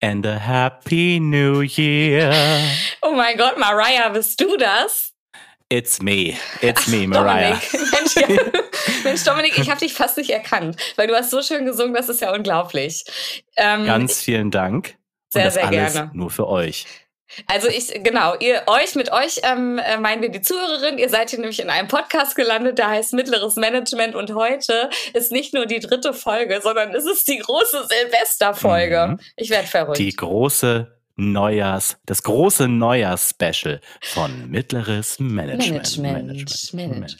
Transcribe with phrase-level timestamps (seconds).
[0.00, 2.32] and a happy new year.
[3.02, 5.12] Oh mein Gott, Mariah, bist du das?
[5.70, 6.34] It's me.
[6.62, 7.60] It's me, Mariah.
[7.72, 7.92] Dominik.
[7.92, 8.52] Mensch, ja.
[9.04, 12.08] Mensch, Dominik, ich habe dich fast nicht erkannt, weil du hast so schön gesungen, das
[12.08, 13.04] ist ja unglaublich.
[13.56, 14.96] Ähm, Ganz vielen Dank.
[15.30, 16.10] Sehr, sehr gerne.
[16.14, 16.86] nur für euch.
[17.46, 20.98] Also ich, genau, ihr euch, mit euch ähm, äh, meinen wir die Zuhörerin.
[20.98, 25.32] Ihr seid hier nämlich in einem Podcast gelandet, der heißt Mittleres Management und heute ist
[25.32, 29.06] nicht nur die dritte Folge, sondern es ist die große Silvesterfolge.
[29.10, 29.20] Mhm.
[29.36, 29.98] Ich werde verrückt.
[29.98, 35.98] Die große Neujahrs, das große Neujahrs-Special von Mittleres Management.
[35.98, 36.72] Management.
[36.72, 37.16] Management.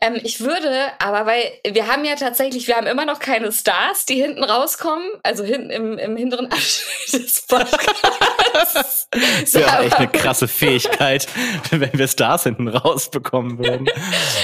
[0.00, 4.04] Ähm, ich würde, aber weil wir haben ja tatsächlich, wir haben immer noch keine Stars,
[4.04, 9.08] die hinten rauskommen, also hinten im, im hinteren Abschnitt des Podcasts.
[9.10, 11.26] Das wäre echt eine krasse Fähigkeit,
[11.70, 13.88] wenn wir Stars hinten rausbekommen würden.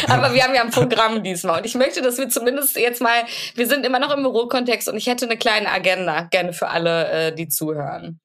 [0.09, 1.59] Aber wir haben ja ein Programm diesmal.
[1.59, 3.25] Und ich möchte, dass wir zumindest jetzt mal,
[3.55, 7.09] wir sind immer noch im Bürokontext und ich hätte eine kleine Agenda gerne für alle,
[7.11, 8.21] äh, die zuhören.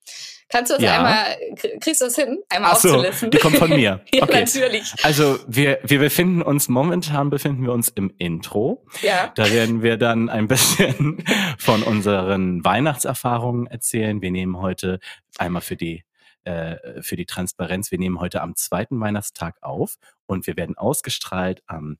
[0.50, 0.96] Kannst du das Ja.
[0.96, 1.36] einmal,
[1.80, 2.42] kriegst du das hin?
[2.48, 3.30] Einmal Ach so, aufzulisten?
[3.30, 4.00] die kommt von mir.
[4.12, 4.40] ja, Okay.
[4.40, 4.92] natürlich.
[5.04, 8.84] Also wir, wir befinden uns, momentan befinden wir uns im Intro.
[9.02, 9.32] Ja.
[9.36, 11.24] Da werden wir dann ein bisschen
[11.58, 14.20] von unseren Weihnachtserfahrungen erzählen.
[14.22, 14.98] Wir nehmen heute
[15.38, 16.04] einmal für die
[16.44, 21.62] äh, für die Transparenz, wir nehmen heute am zweiten Weihnachtstag auf und wir werden ausgestrahlt
[21.66, 21.98] am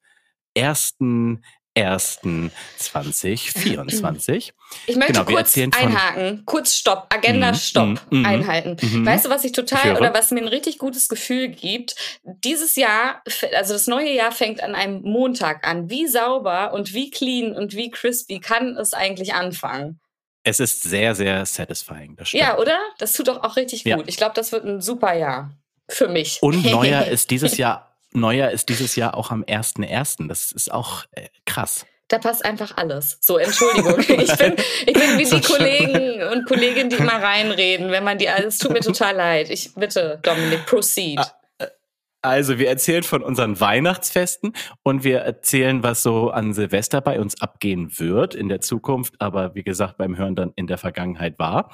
[1.76, 4.52] 1.1.2024.
[4.86, 6.44] Ich möchte Genau, kurz einhaken.
[6.46, 7.12] Kurz Stopp.
[7.12, 8.76] Agenda Mhm, Stopp mhm, einhalten.
[8.80, 9.04] mhm.
[9.04, 11.96] Weißt du, was ich total oder was mir ein richtig gutes Gefühl gibt?
[12.22, 13.20] Dieses Jahr,
[13.56, 15.90] also das neue Jahr fängt an einem Montag an.
[15.90, 19.98] Wie sauber und wie clean und wie crispy kann es eigentlich anfangen?
[20.44, 22.14] Es ist sehr, sehr satisfying.
[22.16, 22.44] Das stimmt.
[22.44, 22.78] Ja, oder?
[22.98, 23.96] Das tut doch auch richtig Ja.
[23.96, 24.04] gut.
[24.08, 25.50] Ich glaube, das wird ein super Jahr
[25.88, 26.38] für mich.
[26.42, 30.28] Und Neujahr ist dieses Jahr, Neujahr ist dieses Jahr auch am 1.1.
[30.28, 31.86] Das ist auch äh, krass.
[32.08, 33.18] Da passt einfach alles.
[33.20, 33.98] So, Entschuldigung.
[34.00, 35.40] Ich bin, ich bin wie die.
[35.40, 39.48] Kollegen und Kolleginnen, die immer reinreden, wenn man die, es tut mir total leid.
[39.50, 41.20] Ich bitte, Dominik, proceed.
[41.20, 41.66] Ah,
[42.22, 47.40] Also wir erzählen von unseren Weihnachtsfesten und wir erzählen, was so an Silvester bei uns
[47.40, 51.70] abgehen wird in der Zukunft, aber wie gesagt beim Hören dann in der Vergangenheit war.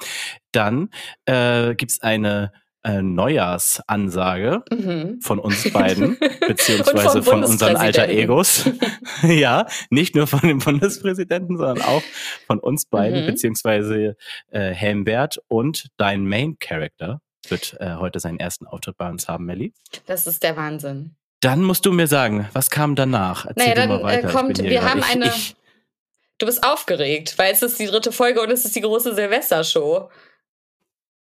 [0.51, 0.89] Dann
[1.25, 2.51] äh, gibt's eine
[2.87, 5.19] äh, Neujahrsansage Mhm.
[5.21, 6.17] von uns beiden,
[6.47, 8.07] beziehungsweise von unseren alter.
[8.09, 8.65] Egos.
[9.23, 12.03] ja, nicht nur von dem Bundespräsidenten, sondern auch
[12.47, 13.27] von uns beiden, Mhm.
[13.27, 14.15] beziehungsweise
[14.51, 19.45] äh, Helmbert und dein Main Character wird äh, heute seinen ersten Auftritt bei uns haben,
[19.45, 19.73] Melli.
[20.05, 21.15] Das ist der Wahnsinn.
[21.41, 23.45] Dann musst du mir sagen, was kam danach?
[23.45, 24.29] Erzähl Naja, dann mal weiter.
[24.29, 25.25] äh, kommt, wir haben ich, eine.
[25.27, 25.55] Ich,
[26.39, 30.09] Du bist aufgeregt, weil es ist die dritte Folge und es ist die große Silvestershow.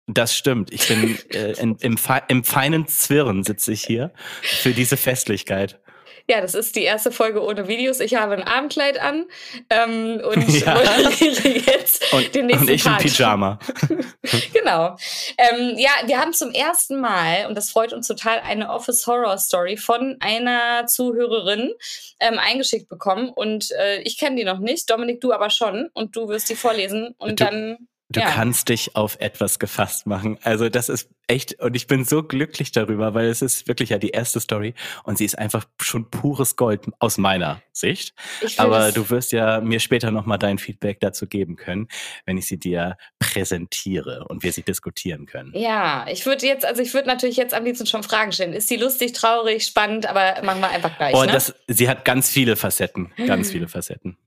[0.08, 0.72] Das stimmt.
[0.74, 4.12] Ich bin äh, in, im, im feinen Zwirren sitze ich hier
[4.42, 5.80] für diese Festlichkeit.
[6.28, 8.00] Ja, das ist die erste Folge ohne Videos.
[8.00, 9.26] Ich habe ein Abendkleid an
[9.70, 10.82] ähm, und Ja.
[11.20, 13.02] jetzt Und, den nächsten und ich Part.
[13.04, 13.60] Pyjama.
[14.52, 14.96] Genau.
[15.38, 19.38] Ähm, ja, wir haben zum ersten Mal, und das freut uns total, eine Office Horror
[19.38, 21.72] Story von einer Zuhörerin
[22.20, 23.30] ähm, eingeschickt bekommen.
[23.30, 25.90] Und äh, ich kenne die noch nicht, Dominik, du aber schon.
[25.94, 27.14] Und du wirst die vorlesen.
[27.20, 27.88] Und Du- dann.
[28.16, 28.32] Du ja.
[28.32, 30.40] kannst dich auf etwas gefasst machen.
[30.42, 33.98] Also das ist echt, und ich bin so glücklich darüber, weil es ist wirklich ja
[33.98, 38.14] die erste Story und sie ist einfach schon pures Gold aus meiner Sicht.
[38.56, 41.90] Aber du wirst ja mir später nochmal dein Feedback dazu geben können,
[42.26, 45.52] wenn ich sie dir präsentiere und wir sie diskutieren können.
[45.54, 48.54] Ja, ich würde jetzt, also ich würde natürlich jetzt am liebsten schon Fragen stellen.
[48.54, 51.14] Ist sie lustig, traurig, spannend, aber machen wir einfach gleich.
[51.14, 51.34] Oh, ne?
[51.34, 54.18] das, sie hat ganz viele Facetten, ganz viele Facetten.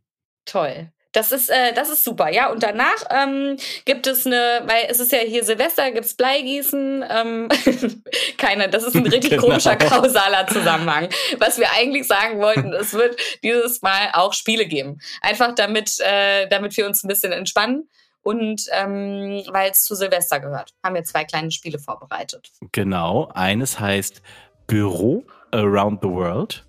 [0.45, 0.93] Toll.
[1.13, 2.51] Das ist, äh, das ist super, ja.
[2.51, 7.03] Und danach ähm, gibt es eine, weil es ist ja hier Silvester, gibt es Bleigießen.
[7.09, 7.49] Ähm,
[8.37, 9.43] keine, das ist ein richtig Genau.
[9.45, 11.09] komischer kausaler Zusammenhang.
[11.39, 15.01] Was wir eigentlich sagen wollten, es wird dieses Mal auch Spiele geben.
[15.23, 17.89] Einfach damit, äh, damit wir uns ein bisschen entspannen.
[18.23, 22.51] Und ähm, weil es zu Silvester gehört, haben wir zwei kleine Spiele vorbereitet.
[22.73, 24.21] Genau, eines heißt
[24.67, 26.67] Büro Around the World.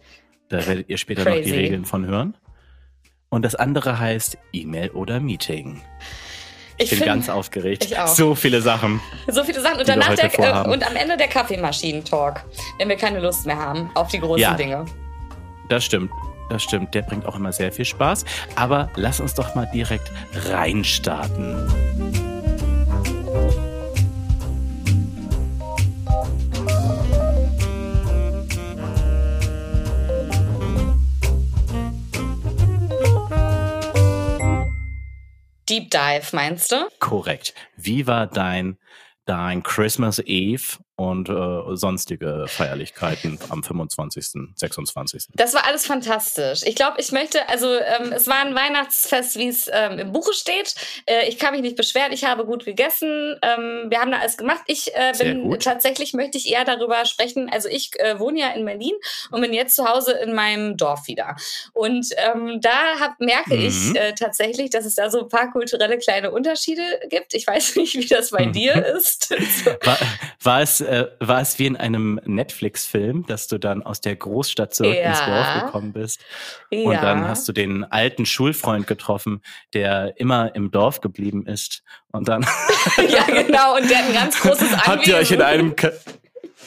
[0.48, 1.56] Da werdet ihr später noch die Crazy.
[1.58, 2.38] Regeln von hören.
[3.29, 5.81] Und das andere heißt E-Mail oder Meeting.
[6.78, 7.85] Ich, bin find- ganz aufgeregt.
[7.85, 8.07] ich auch.
[8.07, 9.00] So viele Sachen.
[9.28, 9.79] So viele Sachen.
[9.79, 10.72] Und danach der, äh, vorhaben.
[10.72, 12.43] und am Ende der Kaffeemaschinen-Talk,
[12.79, 14.53] wenn wir keine Lust mehr haben auf die großen Ja.
[14.53, 14.85] Dinge.
[15.67, 16.09] Das stimmt.
[16.49, 16.96] Das stimmt.
[16.96, 18.26] Der bringt auch immer sehr viel Spaß.
[18.55, 20.09] Aber lass uns doch mal direkt
[20.47, 21.67] reinstarten.
[35.70, 36.88] Deep Dive, meinst du?
[37.00, 37.54] Korrekt.
[37.76, 38.80] Wie war dein,
[39.26, 45.28] dein Christmas Eve und äh, sonstige Feierlichkeiten am 25., 26.
[45.34, 46.61] Das war alles fantastisch.
[46.66, 50.34] Ich glaube, ich möchte, also ähm, es war ein Weihnachtsfest, wie es ähm, im Buche
[50.34, 50.75] steht.
[51.05, 53.37] Äh, ich kann mich nicht beschweren, ich habe gut gegessen.
[53.41, 54.59] Ähm, wir haben da alles gemacht.
[54.67, 57.49] Ich äh, bin tatsächlich, möchte ich eher darüber sprechen.
[57.49, 58.93] Also ich äh, wohne ja in Berlin
[59.31, 61.37] und bin jetzt zu Hause in meinem Dorf wieder.
[61.72, 63.66] Und ähm, da hab, merke mhm.
[63.66, 67.34] ich äh, tatsächlich, dass es da so ein paar kulturelle kleine Unterschiede gibt.
[67.35, 68.51] Ich weiß nicht, wie das bei mhm.
[68.51, 69.31] dir ist.
[69.85, 69.97] war,
[70.43, 74.74] war es äh, war es wie in einem Netflix-Film, dass du dann aus der Großstadt
[74.74, 75.09] zurück ja.
[75.09, 76.22] ins Dorf gekommen bist.
[76.72, 76.80] Ja.
[76.80, 79.41] Und dann hast du den alten Schulfreund getroffen,
[79.74, 81.84] der immer im Dorf geblieben ist.
[82.12, 82.46] Und dann.
[83.09, 83.78] ja, genau.
[83.78, 84.88] Und der hat ein ganz großes Anwesen.
[84.88, 85.76] Habt ihr euch in einem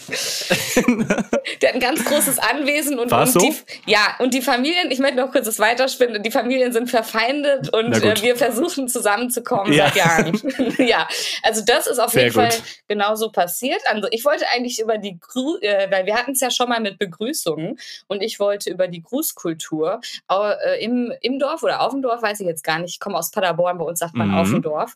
[1.62, 3.40] der hat ein ganz großes Anwesen und, und so?
[3.40, 3.54] die,
[3.86, 7.92] ja, und die Familien, ich möchte noch kurz das weiterspinnen, die Familien sind verfeindet und
[7.92, 9.86] äh, wir versuchen zusammenzukommen ja.
[9.86, 10.40] seit Jahren.
[10.78, 11.08] ja,
[11.42, 12.52] also das ist auf Sehr jeden gut.
[12.52, 13.80] Fall genauso passiert.
[13.86, 16.80] Also ich wollte eigentlich über die, Gru äh, weil wir hatten es ja schon mal
[16.80, 17.78] mit Begrüßungen
[18.08, 20.00] und ich wollte über die Grußkultur
[20.30, 23.16] äh, im, im Dorf oder auf dem Dorf, weiß ich jetzt gar nicht, ich komme
[23.16, 24.36] aus Paderborn, bei uns sagt man mhm.
[24.36, 24.94] auf dem Dorf,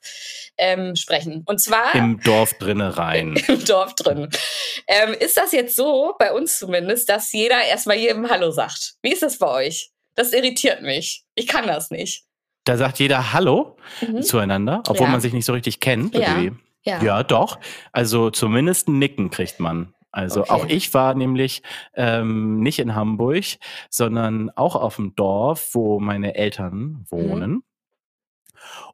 [0.58, 1.42] ähm, sprechen.
[1.46, 1.94] Und zwar...
[1.94, 3.36] Im Dorf drinne rein.
[3.48, 4.28] Im Dorf drin.
[4.86, 8.94] Ähm, ist das jetzt so, bei uns zumindest, dass jeder erstmal jedem Hallo sagt?
[9.02, 9.90] Wie ist das bei euch?
[10.14, 11.24] Das irritiert mich.
[11.34, 12.24] Ich kann das nicht.
[12.64, 14.22] Da sagt jeder Hallo mhm.
[14.22, 15.12] zueinander, obwohl ja.
[15.12, 16.14] man sich nicht so richtig kennt.
[16.14, 16.42] Ja.
[16.84, 17.02] Ja.
[17.02, 17.58] ja, doch.
[17.92, 19.92] Also zumindest ein Nicken kriegt man.
[20.12, 20.50] Also okay.
[20.50, 21.62] auch ich war nämlich
[21.94, 23.44] ähm, nicht in Hamburg,
[23.90, 27.50] sondern auch auf dem Dorf, wo meine Eltern wohnen.
[27.50, 27.62] Mhm.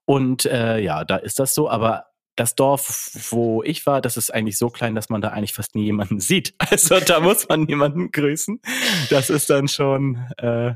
[0.04, 2.06] Und äh, ja, da ist das so, aber
[2.36, 5.74] das Dorf, wo ich war, das ist eigentlich so klein, dass man da eigentlich fast
[5.74, 6.54] nie jemanden sieht.
[6.70, 8.60] Also da muss man niemanden grüßen.
[9.10, 10.74] Das ist dann schon äh,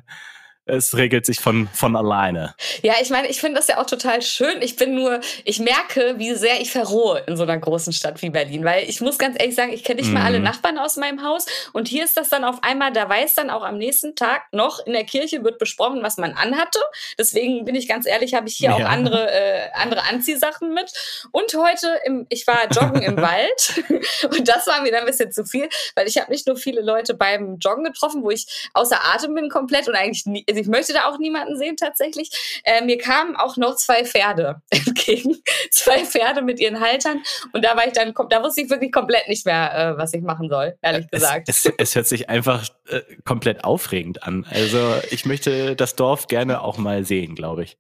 [0.66, 2.54] es regelt sich von, von alleine.
[2.82, 4.60] Ja, ich meine, ich finde das ja auch total schön.
[4.60, 8.30] Ich bin nur, ich merke, wie sehr ich verrohe in so einer großen Stadt wie
[8.30, 10.44] Berlin, weil ich muss ganz ehrlich sagen, ich kenne nicht mal alle mhm.
[10.44, 13.62] Nachbarn aus meinem Haus und hier ist das dann auf einmal, da weiß dann auch
[13.62, 16.80] am nächsten Tag noch in der Kirche wird besprochen, was man anhatte.
[17.16, 18.74] Deswegen bin ich ganz ehrlich, habe ich hier ja.
[18.74, 20.92] auch andere, äh, andere Anziehsachen mit.
[21.30, 23.84] Und heute, im, ich war joggen im Wald
[24.36, 26.80] und das war mir dann ein bisschen zu viel, weil ich habe nicht nur viele
[26.80, 30.74] Leute beim Joggen getroffen, wo ich außer Atem bin komplett und eigentlich nie, also ich
[30.74, 32.30] möchte da auch niemanden sehen tatsächlich.
[32.64, 35.36] Äh, mir kamen auch noch zwei Pferde entgegen.
[35.70, 37.22] zwei Pferde mit ihren Haltern.
[37.52, 40.22] Und da war ich dann, da wusste ich wirklich komplett nicht mehr, äh, was ich
[40.22, 41.48] machen soll, ehrlich gesagt.
[41.48, 44.46] Es, es, es hört sich einfach äh, komplett aufregend an.
[44.50, 47.76] Also ich möchte das Dorf gerne auch mal sehen, glaube ich.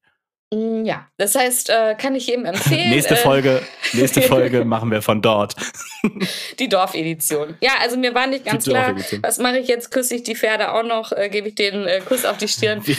[0.54, 2.90] Mm, ja, das heißt, äh, kann ich jedem empfehlen.
[2.90, 3.62] nächste äh, Folge,
[3.94, 5.56] nächste Folge machen wir von dort.
[6.58, 7.56] die Dorfedition.
[7.60, 9.90] Ja, also mir war nicht ganz klar, was mache ich jetzt?
[9.90, 11.10] Küsse ich die Pferde auch noch?
[11.10, 12.82] Äh, Gebe ich den Kuss auf die Stirn?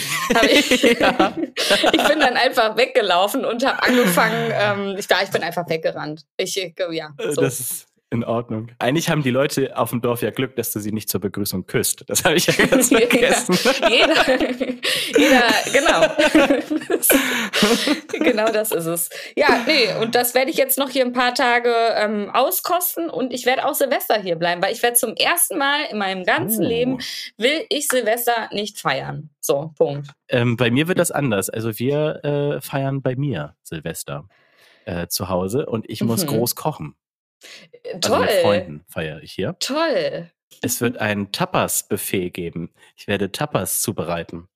[0.50, 4.52] Ich, ich, bin dann einfach weggelaufen und habe angefangen.
[4.52, 6.22] Ähm, ich, ich bin einfach weggerannt.
[6.36, 7.10] Ich, ja.
[7.18, 7.40] So.
[7.40, 8.68] Das ist in Ordnung.
[8.78, 11.66] Eigentlich haben die Leute auf dem Dorf ja Glück, dass du sie nicht zur Begrüßung
[11.66, 12.04] küsst.
[12.06, 13.58] Das habe ich ja ganz vergessen.
[13.90, 14.40] jeder,
[15.16, 16.06] jeder, genau.
[18.24, 19.10] genau das ist es.
[19.36, 23.32] Ja, nee, und das werde ich jetzt noch hier ein paar Tage ähm, auskosten und
[23.32, 26.64] ich werde auch Silvester hier bleiben, weil ich werde zum ersten Mal in meinem ganzen
[26.64, 26.68] oh.
[26.68, 26.98] Leben,
[27.36, 29.30] will ich Silvester nicht feiern.
[29.40, 30.10] So, Punkt.
[30.28, 31.50] Ähm, bei mir wird das anders.
[31.50, 34.28] Also wir äh, feiern bei mir Silvester
[34.86, 36.28] äh, zu Hause und ich muss mhm.
[36.28, 36.94] groß kochen.
[38.00, 38.14] Toll.
[38.14, 39.56] Also mit Freunden feiere ich hier.
[39.60, 40.30] Toll.
[40.62, 42.70] Es wird ein Tapas-Buffet geben.
[42.96, 44.48] Ich werde Tapas zubereiten.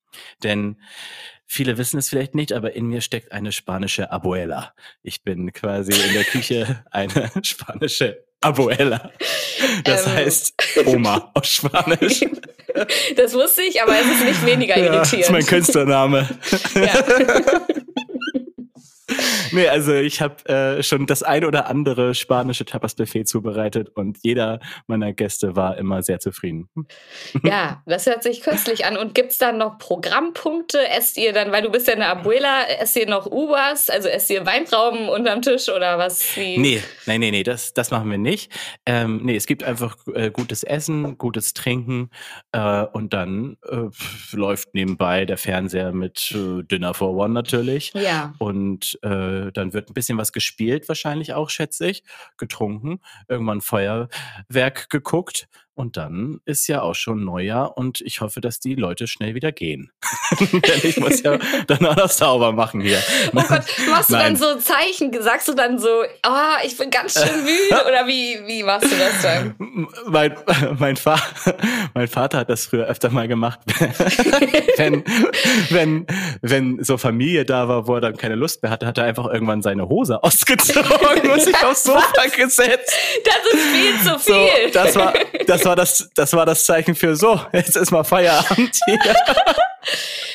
[0.43, 0.76] Denn
[1.46, 4.75] viele wissen es vielleicht nicht, aber in mir steckt eine spanische Abuela.
[5.02, 9.12] Ich bin quasi in der Küche eine spanische Abuela.
[9.84, 10.12] Das ähm.
[10.12, 10.55] heißt
[10.86, 12.24] Oma auf Spanisch.
[13.17, 14.94] Das wusste ich, aber es ist nicht weniger irritierend.
[14.94, 16.27] Ja, das ist mein Künstlername.
[16.74, 17.05] Ja.
[19.53, 24.61] nee, also ich habe äh, schon das ein oder andere spanische Tapas-Buffet zubereitet und jeder
[24.87, 26.69] meiner Gäste war immer sehr zufrieden.
[27.45, 28.97] ja, das hört sich köstlich an.
[28.97, 30.79] Und gibt es dann noch Programmpunkte?
[30.89, 34.31] Esst ihr dann, weil du bist ja eine Abuela, esst ihr noch Ubers, also esst
[34.31, 36.37] ihr Weintrauben unterm Tisch oder was?
[36.37, 36.59] Wie?
[36.59, 38.53] Nee, nee, nee, nee, das, das machen wir nicht.
[38.87, 42.11] Ähm, nee, es gibt einfach äh, gutes Essen, gutes Trinken
[42.53, 43.89] äh, und dann äh,
[44.33, 47.93] läuft nebenbei der Fernseher mit äh, Dinner for One natürlich.
[47.95, 48.35] Ja.
[48.39, 52.05] Und äh, dann wird ein bisschen was gespielt, wahrscheinlich auch, schätze ich,
[52.37, 58.60] getrunken, irgendwann Feuerwerk geguckt Und dann ist ja auch schon Neujahr und ich hoffe, dass
[58.60, 59.91] die Leute schnell wieder gehen.
[60.41, 63.02] Denn ich muss ja dann noch sauber machen hier.
[63.34, 64.34] Oh Gott, machst du Nein.
[64.34, 65.10] dann so Zeichen?
[65.22, 67.86] Sagst du dann so, oh, ich bin ganz schön müde?
[67.88, 69.88] Oder wie, wie machst du das dann?
[70.06, 70.36] Mein,
[70.79, 71.19] mein, Fa
[71.94, 73.60] mein Vater hat das früher öfter mal gemacht,
[74.76, 75.05] wenn,
[75.70, 76.06] wenn,
[76.43, 79.26] wenn so Familie da war, wo er dann keine Lust mehr hatte, hat er einfach
[79.26, 82.93] irgendwann seine Hose ausgezogen und sich aufs Sofa gesetzt.
[83.24, 84.34] Das ist viel zu viel.
[84.34, 85.14] So, das war,
[85.46, 88.99] das war das, das war das Zeichen für so, jetzt ist mal Feierabend hier.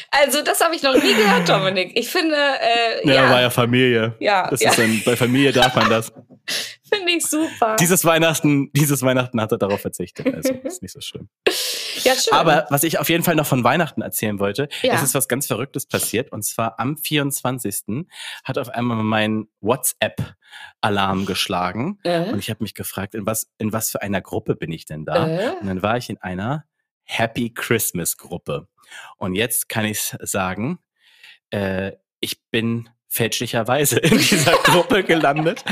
[0.10, 1.92] Also, das habe ich noch nie gehört, Dominik.
[1.96, 3.30] Ich finde, äh, ja, ja.
[3.30, 4.16] war ja Familie.
[4.20, 4.72] Ja, das ja.
[4.72, 6.12] Ist ein, bei Familie darf man das.
[6.92, 7.76] Finde ich super.
[7.80, 10.34] Dieses Weihnachten, dieses Weihnachten hat er darauf verzichtet.
[10.34, 11.28] Also ist nicht so schlimm.
[12.04, 12.34] Ja, schön.
[12.34, 14.94] Aber was ich auf jeden Fall noch von Weihnachten erzählen wollte, ja.
[14.94, 16.32] es ist was ganz Verrücktes passiert.
[16.32, 18.06] Und zwar am 24.
[18.44, 22.00] hat auf einmal mein WhatsApp-Alarm geschlagen.
[22.04, 22.32] Äh?
[22.32, 25.06] Und ich habe mich gefragt, in was, in was für einer Gruppe bin ich denn
[25.06, 25.28] da?
[25.28, 25.50] Äh?
[25.60, 26.66] Und dann war ich in einer
[27.04, 28.68] Happy Christmas Gruppe.
[29.18, 30.80] Und jetzt kann ich sagen,
[31.52, 35.64] äh, ich bin fälschlicherweise in dieser Gruppe gelandet.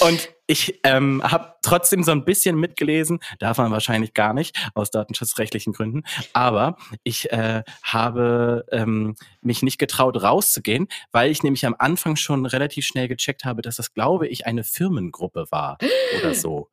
[0.00, 4.90] Und ich ähm, habe trotzdem so ein bisschen mitgelesen, darf man wahrscheinlich gar nicht aus
[4.90, 11.76] datenschutzrechtlichen Gründen, aber ich äh, habe ähm, mich nicht getraut rauszugehen, weil ich nämlich am
[11.78, 15.78] Anfang schon relativ schnell gecheckt habe, dass das, glaube ich, eine Firmengruppe war
[16.18, 16.68] oder so.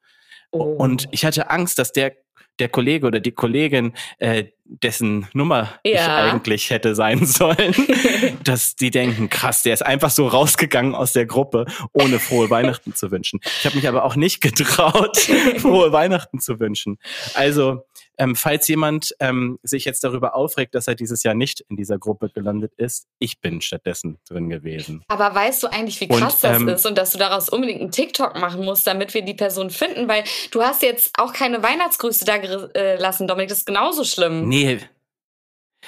[0.52, 0.64] Oh.
[0.64, 2.16] Und ich hatte Angst, dass der
[2.60, 5.92] der Kollege oder die Kollegin, äh, dessen Nummer ja.
[5.92, 7.76] ich eigentlich hätte sein sollen,
[8.44, 12.94] dass die denken, krass, der ist einfach so rausgegangen aus der Gruppe, ohne frohe Weihnachten
[12.94, 13.40] zu wünschen.
[13.44, 15.18] Ich habe mich aber auch nicht getraut,
[15.58, 16.98] frohe Weihnachten zu wünschen.
[17.34, 17.84] Also,
[18.20, 22.00] ähm, falls jemand ähm, sich jetzt darüber aufregt, dass er dieses Jahr nicht in dieser
[22.00, 25.04] Gruppe gelandet ist, ich bin stattdessen drin gewesen.
[25.08, 27.80] Aber weißt du eigentlich, wie krass und, das ähm, ist und dass du daraus unbedingt
[27.80, 30.08] einen TikTok machen musst, damit wir die Person finden?
[30.08, 33.50] Weil du hast jetzt auch keine Weihnachtsgrüße da gelassen, äh, Dominik.
[33.50, 34.48] Das ist genauso schlimm.
[34.48, 34.80] Nee,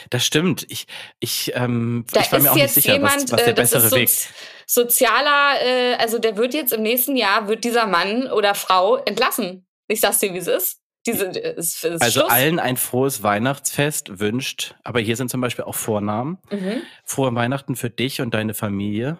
[0.09, 0.65] das stimmt.
[0.69, 0.87] Ich,
[1.19, 3.91] ich, ähm, da ich war mir auch nicht sicher, jemand, was, was der äh, bessere
[3.91, 4.29] Weg ist.
[4.65, 9.65] Sozialer, äh, also der wird jetzt im nächsten Jahr, wird dieser Mann oder Frau entlassen.
[9.87, 10.79] Ich sag's dir, wie es ist.
[11.07, 12.31] Diese, ist, ist also Schluss.
[12.31, 16.37] allen ein frohes Weihnachtsfest wünscht, aber hier sind zum Beispiel auch Vornamen.
[16.51, 16.81] Mhm.
[17.05, 19.17] Frohe Weihnachten für dich und deine Familie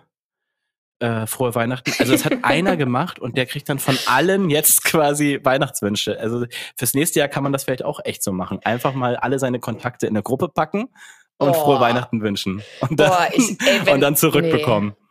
[0.99, 1.91] äh, frohe Weihnachten.
[1.99, 6.19] Also das hat einer gemacht und der kriegt dann von allen jetzt quasi Weihnachtswünsche.
[6.19, 8.59] Also fürs nächste Jahr kann man das vielleicht auch echt so machen.
[8.63, 10.89] Einfach mal alle seine Kontakte in eine Gruppe packen
[11.37, 11.53] und oh.
[11.53, 12.61] frohe Weihnachten wünschen.
[12.81, 14.89] Und dann, Boah, ich, ey, wenn, und dann zurückbekommen.
[14.89, 15.05] Nee.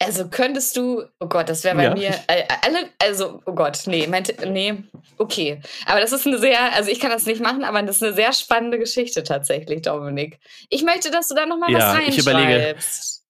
[0.00, 1.94] Also könntest du, oh Gott, das wäre bei ja.
[1.94, 4.74] mir, äh, alle, also, oh Gott, nee, meinte, nee,
[5.18, 5.60] okay.
[5.86, 8.12] Aber das ist eine sehr, also ich kann das nicht machen, aber das ist eine
[8.12, 10.40] sehr spannende Geschichte tatsächlich, Dominik.
[10.68, 12.18] Ich möchte, dass du da nochmal ja, was reinschreibst.
[12.18, 12.76] Ich überlege,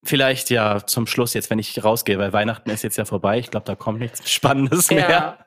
[0.05, 3.39] Vielleicht ja zum Schluss jetzt, wenn ich rausgehe, weil Weihnachten ist jetzt ja vorbei.
[3.39, 5.11] Ich glaube, da kommt nichts Spannendes mehr.
[5.11, 5.39] Ja.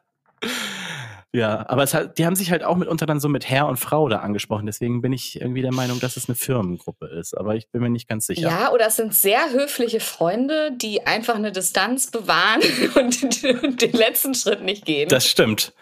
[1.33, 4.07] Ja, aber hat, die haben sich halt auch mitunter dann so mit Herr und Frau
[4.07, 4.65] da angesprochen.
[4.65, 7.37] Deswegen bin ich irgendwie der Meinung, dass es eine Firmengruppe ist.
[7.37, 8.49] Aber ich bin mir nicht ganz sicher.
[8.49, 12.61] Ja, oder es sind sehr höfliche Freunde, die einfach eine Distanz bewahren
[12.95, 15.09] und den letzten Schritt nicht gehen.
[15.09, 15.73] Das stimmt.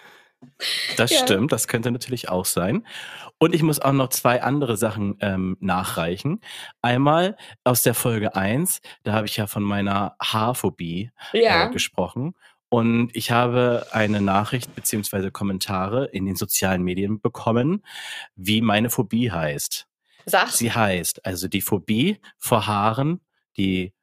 [0.97, 1.19] Das ja.
[1.19, 2.85] stimmt, das könnte natürlich auch sein.
[3.37, 6.39] Und ich muss auch noch zwei andere Sachen ähm, nachreichen.
[6.81, 11.67] Einmal aus der Folge 1, da habe ich ja von meiner Haarphobie ja.
[11.67, 12.33] äh, gesprochen.
[12.69, 17.83] Und ich habe eine Nachricht beziehungsweise Kommentare in den sozialen Medien bekommen,
[18.35, 19.87] wie meine Phobie heißt.
[20.25, 20.49] Sag.
[20.49, 23.21] Sie heißt, also die Phobie vor Haaren,
[23.57, 23.93] die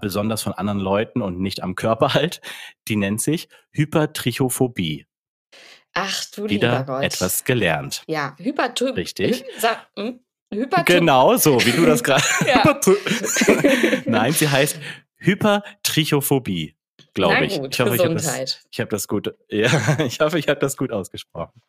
[0.00, 2.40] besonders von anderen Leuten und nicht am Körper halt,
[2.88, 5.06] die nennt sich Hypertrichophobie.
[5.94, 7.02] Ach du Wieder lieber Gott.
[7.04, 8.02] etwas gelernt.
[8.06, 8.96] Ja, Hypertryp.
[8.96, 9.44] Richtig.
[9.60, 10.20] Hy hm?
[10.84, 12.22] Genau, so wie du das gerade.
[14.06, 14.78] Nein, sie heißt
[15.16, 16.74] Hypertrichophobie
[17.14, 17.60] glaube ich.
[17.60, 18.62] Gut, ich hoffe, Gesundheit.
[18.70, 19.34] ich habe das, hab das, gut.
[19.50, 21.60] Ja, ich hoffe, ich habe das gut ausgesprochen.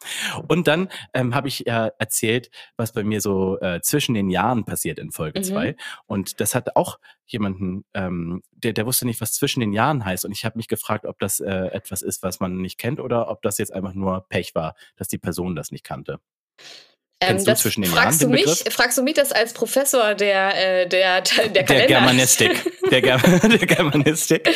[0.47, 4.65] Und dann ähm, habe ich ja erzählt, was bei mir so äh, zwischen den Jahren
[4.65, 5.71] passiert in Folge 2.
[5.71, 5.75] Mhm.
[6.05, 10.25] Und das hat auch jemanden, ähm, der, der wusste nicht, was zwischen den Jahren heißt.
[10.25, 13.29] Und ich habe mich gefragt, ob das äh, etwas ist, was man nicht kennt, oder
[13.29, 16.19] ob das jetzt einfach nur Pech war, dass die Person das nicht kannte.
[17.27, 20.15] Kennst ähm, du zwischen den fragst Jahren du mich, Fragst du mich das als Professor
[20.15, 22.51] der, äh, der, der, der Germanistik.
[22.89, 24.49] Der, Ger der Germanistik.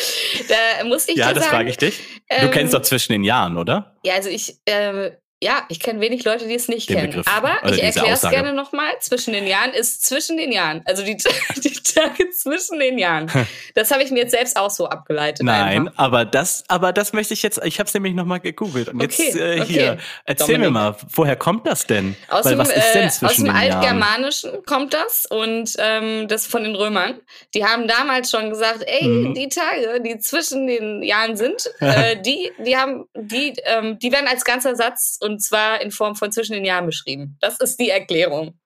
[0.47, 1.99] Da muss ich Ja, das frage ich dich.
[2.29, 3.95] Du ähm, kennst doch zwischen den Jahren, oder?
[4.03, 7.09] Ja, also ich, äh, ja, ich kenne wenig Leute, die es nicht den kennen.
[7.11, 8.91] Begriff, Aber ich erkläre es gerne nochmal.
[9.01, 10.81] Zwischen den Jahren ist zwischen den Jahren.
[10.85, 11.15] Also die,
[11.57, 13.29] die Tage zwischen den Jahren.
[13.75, 15.45] Das habe ich mir jetzt selbst auch so abgeleitet.
[15.45, 16.03] Nein, einfach.
[16.03, 18.89] aber das, aber das möchte ich jetzt, ich habe es nämlich nochmal gegoogelt.
[18.89, 20.01] Und okay, jetzt äh, hier, okay.
[20.25, 20.67] erzähl Dominik.
[20.67, 22.15] mir mal, woher kommt das denn?
[22.29, 25.73] Aus Weil, dem, was ist denn äh, zwischen äh, aus dem Altgermanischen kommt das und
[25.77, 27.21] ähm, das von den Römern.
[27.53, 29.33] Die haben damals schon gesagt, ey, mhm.
[29.35, 34.27] die Tage, die zwischen den Jahren sind, äh, die, die haben, die, ähm, die werden
[34.27, 37.37] als ganzer Satz und zwar in Form von zwischen den Jahren beschrieben.
[37.39, 38.59] Das ist die Erklärung.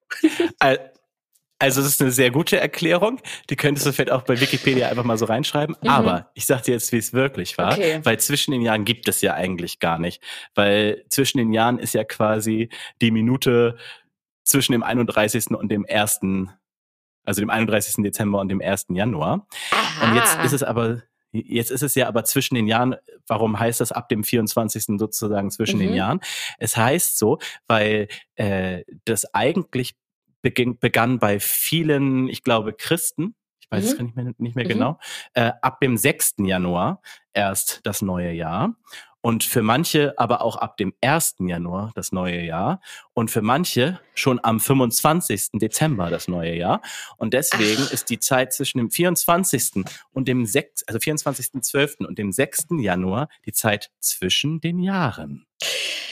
[1.59, 3.21] Also, das ist eine sehr gute Erklärung.
[3.49, 5.75] Die könntest du vielleicht auch bei Wikipedia einfach mal so reinschreiben.
[5.81, 5.89] Mhm.
[5.89, 7.73] Aber ich sag dir jetzt, wie es wirklich war.
[7.73, 7.99] Okay.
[8.03, 10.23] Weil zwischen den Jahren gibt es ja eigentlich gar nicht.
[10.55, 12.69] Weil zwischen den Jahren ist ja quasi
[13.01, 13.77] die Minute
[14.43, 15.51] zwischen dem 31.
[15.51, 16.21] und dem 1.,
[17.25, 18.03] also dem 31.
[18.03, 18.87] Dezember und dem 1.
[18.89, 19.45] Januar.
[19.69, 20.05] Aha.
[20.07, 22.95] Und jetzt ist es aber Jetzt ist es ja aber zwischen den Jahren,
[23.27, 24.99] warum heißt das ab dem 24.
[24.99, 25.83] sozusagen zwischen mhm.
[25.83, 26.19] den Jahren?
[26.57, 29.95] Es heißt so, weil äh, das eigentlich
[30.41, 33.91] beging, begann bei vielen, ich glaube, Christen, ich weiß mhm.
[33.91, 34.69] es nicht mehr, nicht mehr mhm.
[34.69, 34.99] genau,
[35.33, 36.35] äh, ab dem 6.
[36.39, 37.01] Januar
[37.33, 38.75] erst das neue Jahr
[39.21, 41.35] und für manche aber auch ab dem 1.
[41.39, 42.81] Januar das neue Jahr
[43.13, 45.49] und für manche schon am 25.
[45.53, 46.81] Dezember das neue Jahr.
[47.17, 47.91] Und deswegen Ach.
[47.91, 49.83] ist die Zeit zwischen dem 24.
[50.11, 52.05] und dem 6., also 24.12.
[52.05, 52.67] und dem 6.
[52.79, 55.45] Januar die Zeit zwischen den Jahren.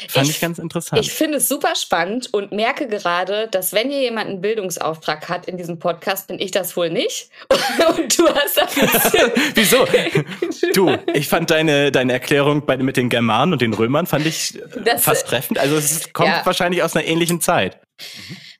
[0.08, 1.02] Fand ich, ich, ganz interessant.
[1.02, 5.46] Ich finde es super spannend und merke gerade, dass wenn hier jemand einen Bildungsauftrag hat
[5.46, 7.30] in diesem Podcast, bin ich das wohl nicht.
[7.98, 8.74] und du hast das
[9.56, 9.86] Wieso?
[10.74, 14.60] du, ich fand deine, deine Erklärung bei, mit den Germanen und den Römern fand ich
[14.86, 15.60] das, fast treffend.
[15.60, 16.46] Also es kommt ja.
[16.46, 17.82] wahrscheinlich aus einer ähnlichen Zeit.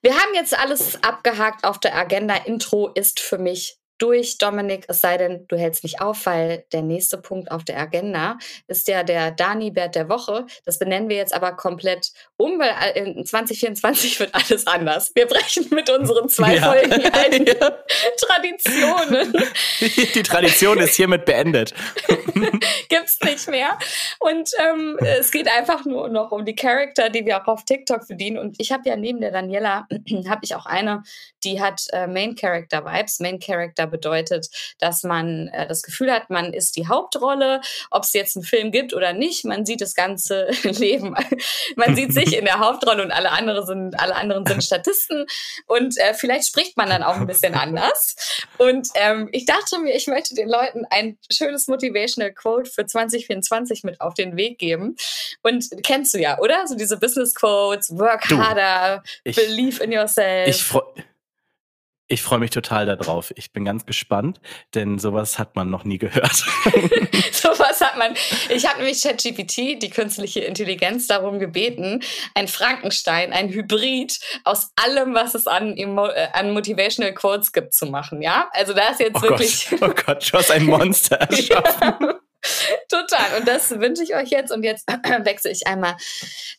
[0.02, 2.36] Wir haben jetzt alles abgehakt auf der Agenda.
[2.36, 6.82] Intro ist für mich durch, Dominik, es sei denn, du hältst mich auf, weil der
[6.82, 8.38] nächste Punkt auf der Agenda
[8.68, 10.46] ist ja der Dani-Bert der Woche.
[10.66, 15.12] Das benennen wir jetzt aber komplett um, weil in 2024 wird alles anders.
[15.14, 16.72] Wir brechen mit unseren zwei ja.
[16.72, 17.78] Folgen alten ja.
[18.18, 19.34] Traditionen.
[19.80, 21.74] Die Tradition ist hiermit beendet.
[22.90, 23.78] Gibt's nicht mehr.
[24.20, 28.06] Und ähm, es geht einfach nur noch um die Charakter, die wir auch auf TikTok
[28.06, 28.38] verdienen.
[28.38, 29.88] Und ich habe ja neben der Daniela,
[30.28, 31.04] habe ich auch eine,
[31.44, 33.20] die hat äh, Main Character Vibes.
[33.20, 38.14] Main Character bedeutet, dass man äh, das Gefühl hat, man ist die Hauptrolle, ob es
[38.14, 39.46] jetzt einen Film gibt oder nicht.
[39.46, 41.16] Man sieht das ganze Leben.
[41.76, 45.26] man sieht sich in der Hauptrolle und alle, andere sind, alle anderen sind Statisten.
[45.68, 48.16] Und äh, vielleicht spricht man dann auch ein bisschen anders.
[48.58, 53.84] Und ähm, ich dachte mir, ich möchte den Leuten ein schönes Motivational Quote für 2024
[53.84, 54.96] mit auf den Weg geben.
[55.42, 56.68] Und kennst du ja, oder?
[56.68, 60.48] So diese Business Quotes, work du, harder, ich, believe in yourself.
[60.48, 60.84] Ich freue
[62.10, 63.32] ich freue mich total darauf.
[63.36, 64.42] Ich bin ganz gespannt,
[64.74, 66.36] denn sowas hat man noch nie gehört.
[67.32, 68.16] sowas hat man.
[68.50, 72.02] Ich habe nämlich ChatGPT, die künstliche Intelligenz, darum gebeten,
[72.34, 77.86] ein Frankenstein, ein Hybrid aus allem, was es an, äh, an Motivational Quotes gibt, zu
[77.86, 78.24] machen.
[78.24, 79.68] Ja, also da ist jetzt oh wirklich.
[79.70, 79.80] Gott.
[79.84, 81.96] Oh Gott, du hast ein Monster erschaffen.
[82.02, 82.20] ja.
[82.88, 83.40] Total.
[83.40, 84.52] Und das wünsche ich euch jetzt.
[84.52, 84.88] Und jetzt
[85.24, 85.96] wechsle ich einmal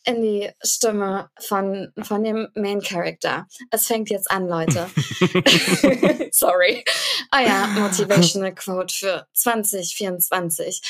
[0.05, 3.47] in die Stimme von, von dem Main Character.
[3.71, 4.89] Es fängt jetzt an, Leute.
[6.33, 6.85] Sorry.
[7.33, 10.81] Ja, Motivational Quote für 2024.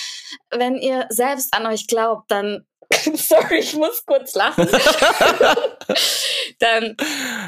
[0.51, 2.67] Wenn ihr selbst an euch glaubt, dann
[3.15, 4.69] Sorry, ich muss kurz lachen.
[6.59, 6.97] dann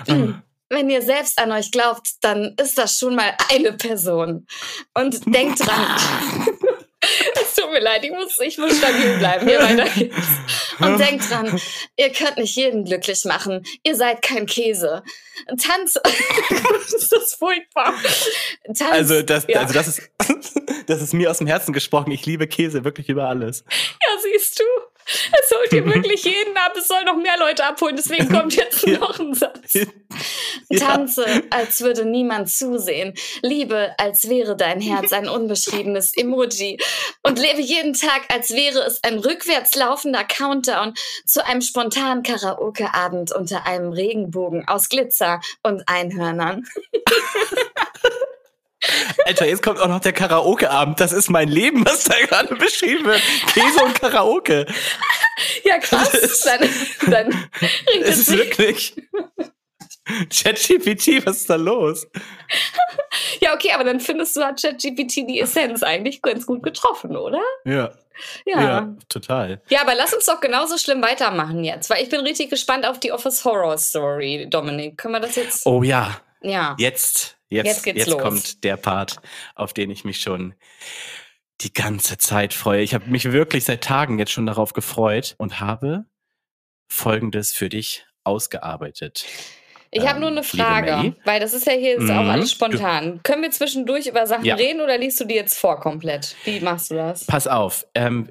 [0.73, 4.47] wenn ihr selbst an euch glaubt, dann ist das schon mal eine Person.
[4.95, 6.01] Und denkt dran.
[7.73, 9.49] Tut mir leid, ich muss, ich muss stabil bleiben.
[9.49, 10.17] Hier weiter geht's.
[10.79, 11.59] Und denkt dran,
[11.97, 13.65] ihr könnt nicht jeden glücklich machen.
[13.83, 15.03] Ihr seid kein Käse.
[15.47, 15.95] Tanz.
[16.51, 17.95] das ist furchtbar.
[18.67, 18.83] Tanz.
[18.83, 19.61] Also das, ja.
[19.61, 20.11] also das ist,
[20.87, 22.11] das ist mir aus dem Herzen gesprochen.
[22.11, 23.65] Ich liebe Käse wirklich über alles.
[23.71, 24.65] Ja, siehst du.
[25.05, 26.73] Es holt hier wirklich jeden ab.
[26.77, 27.97] Es soll noch mehr Leute abholen.
[27.97, 29.79] Deswegen kommt jetzt noch ein Satz.
[30.79, 33.15] Tanze, als würde niemand zusehen.
[33.43, 36.79] Liebe, als wäre dein Herz ein unbeschriebenes Emoji.
[37.23, 43.33] Und lebe jeden Tag, als wäre es ein rückwärts laufender Countdown zu einem spontanen Karaoke-Abend
[43.33, 46.67] unter einem Regenbogen aus Glitzer und Einhörnern.
[49.27, 51.01] Alter, jetzt kommt auch noch der Karaoke-Abend.
[51.01, 53.23] Das ist mein Leben, was da gerade beschrieben wird.
[53.53, 54.67] Käse und Karaoke.
[55.65, 56.43] Ja, krass.
[56.45, 57.49] Dann, dann
[58.03, 58.95] es ist wirklich.
[60.31, 62.07] ChatGPT, was ist da los?
[63.41, 67.41] Ja, okay, aber dann findest du, hat ChatGPT die Essenz eigentlich ganz gut getroffen, oder?
[67.65, 67.93] Ja.
[68.45, 68.61] Ja.
[68.61, 69.63] ja, total.
[69.69, 73.01] Ja, aber lass uns doch genauso schlimm weitermachen jetzt, weil ich bin richtig gespannt auf
[73.01, 74.99] die Office Horror Story, Dominik.
[74.99, 75.67] Können wir das jetzt?
[75.67, 76.21] Oh ja.
[76.43, 76.77] Ja.
[76.79, 79.17] Jetzt Jetzt, jetzt, jetzt kommt der Part,
[79.55, 80.55] auf den ich mich schon
[81.61, 82.83] die ganze Zeit freue.
[82.83, 86.07] Ich habe mich wirklich seit Tagen jetzt schon darauf gefreut und habe
[86.89, 89.27] Folgendes für dich ausgearbeitet.
[89.95, 92.11] Ich habe nur eine Frage, weil das ist ja hier jetzt mhm.
[92.11, 93.17] auch alles spontan.
[93.17, 94.55] Du, Können wir zwischendurch über Sachen ja.
[94.55, 96.35] reden oder liest du die jetzt vor komplett?
[96.45, 97.27] Wie machst du das?
[97.27, 97.87] Pass auf.
[97.95, 98.31] Ähm,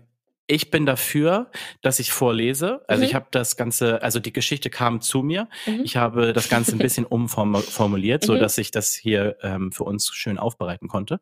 [0.51, 1.49] ich bin dafür,
[1.81, 2.81] dass ich vorlese.
[2.87, 3.07] Also Mhm.
[3.07, 5.47] ich habe das Ganze, also die Geschichte kam zu mir.
[5.65, 5.81] Mhm.
[5.83, 7.05] Ich habe das Ganze ein bisschen
[7.65, 8.39] umformuliert, so Mhm.
[8.39, 11.19] dass ich das hier ähm, für uns schön aufbereiten konnte.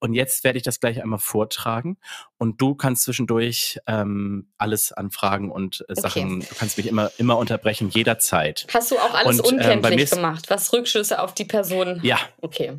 [0.00, 1.98] Und jetzt werde ich das gleich einmal vortragen
[2.38, 7.36] und du kannst zwischendurch ähm, alles anfragen und äh, Sachen, du kannst mich immer, immer
[7.38, 8.66] unterbrechen, jederzeit.
[8.72, 12.00] Hast du auch alles Und, ähm, unkenntlich ist- gemacht, was Rückschlüsse auf die Person?
[12.02, 12.78] Ja, Okay.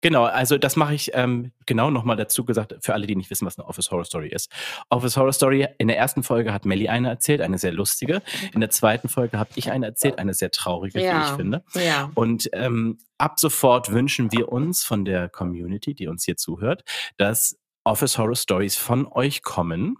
[0.00, 3.46] Genau, also das mache ich ähm, genau nochmal dazu gesagt, für alle, die nicht wissen,
[3.46, 4.50] was eine Office Horror Story ist.
[4.90, 8.22] Office Horror Story, in der ersten Folge hat Melly eine erzählt, eine sehr lustige.
[8.54, 11.30] In der zweiten Folge habe ich eine erzählt, eine sehr traurige, wie Ja.
[11.30, 11.64] ich finde.
[11.74, 12.10] Ja.
[12.14, 16.84] Und ähm, ab sofort wünschen wir uns von der Community, die uns hier zuhört,
[17.16, 19.96] dass Office Horror Stories von euch kommen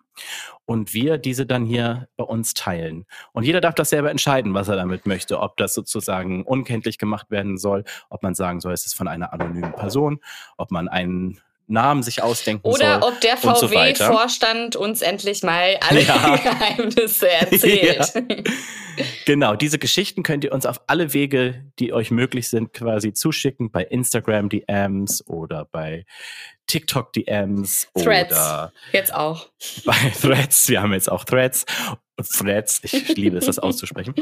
[0.67, 3.07] und wir diese dann hier bei uns teilen.
[3.33, 7.31] Und jeder darf das selber entscheiden, was er damit möchte, ob das sozusagen unkenntlich gemacht
[7.31, 10.21] werden soll, ob man sagen soll, es ist von einer anonymen Person,
[10.57, 13.13] ob man einen Namen sich ausdenken Oder soll.
[13.13, 13.69] ob der und so.
[13.69, 16.37] VW-Vorstand uns endlich mal alle Ja.
[16.37, 18.13] Geheimnisse erzählt.
[19.27, 23.71] Genau, diese Geschichten könnt ihr uns auf alle Wege, die euch möglich sind, quasi zuschicken,
[23.71, 26.07] bei Instagram DMs oder bei
[26.69, 28.33] TikTok DMs Threads.
[28.33, 29.49] oder Jetzt auch.
[29.85, 30.69] bei Threads.
[30.69, 31.65] Wir haben jetzt auch Threads.
[32.23, 34.15] Threads, ich liebe es, das auszusprechen.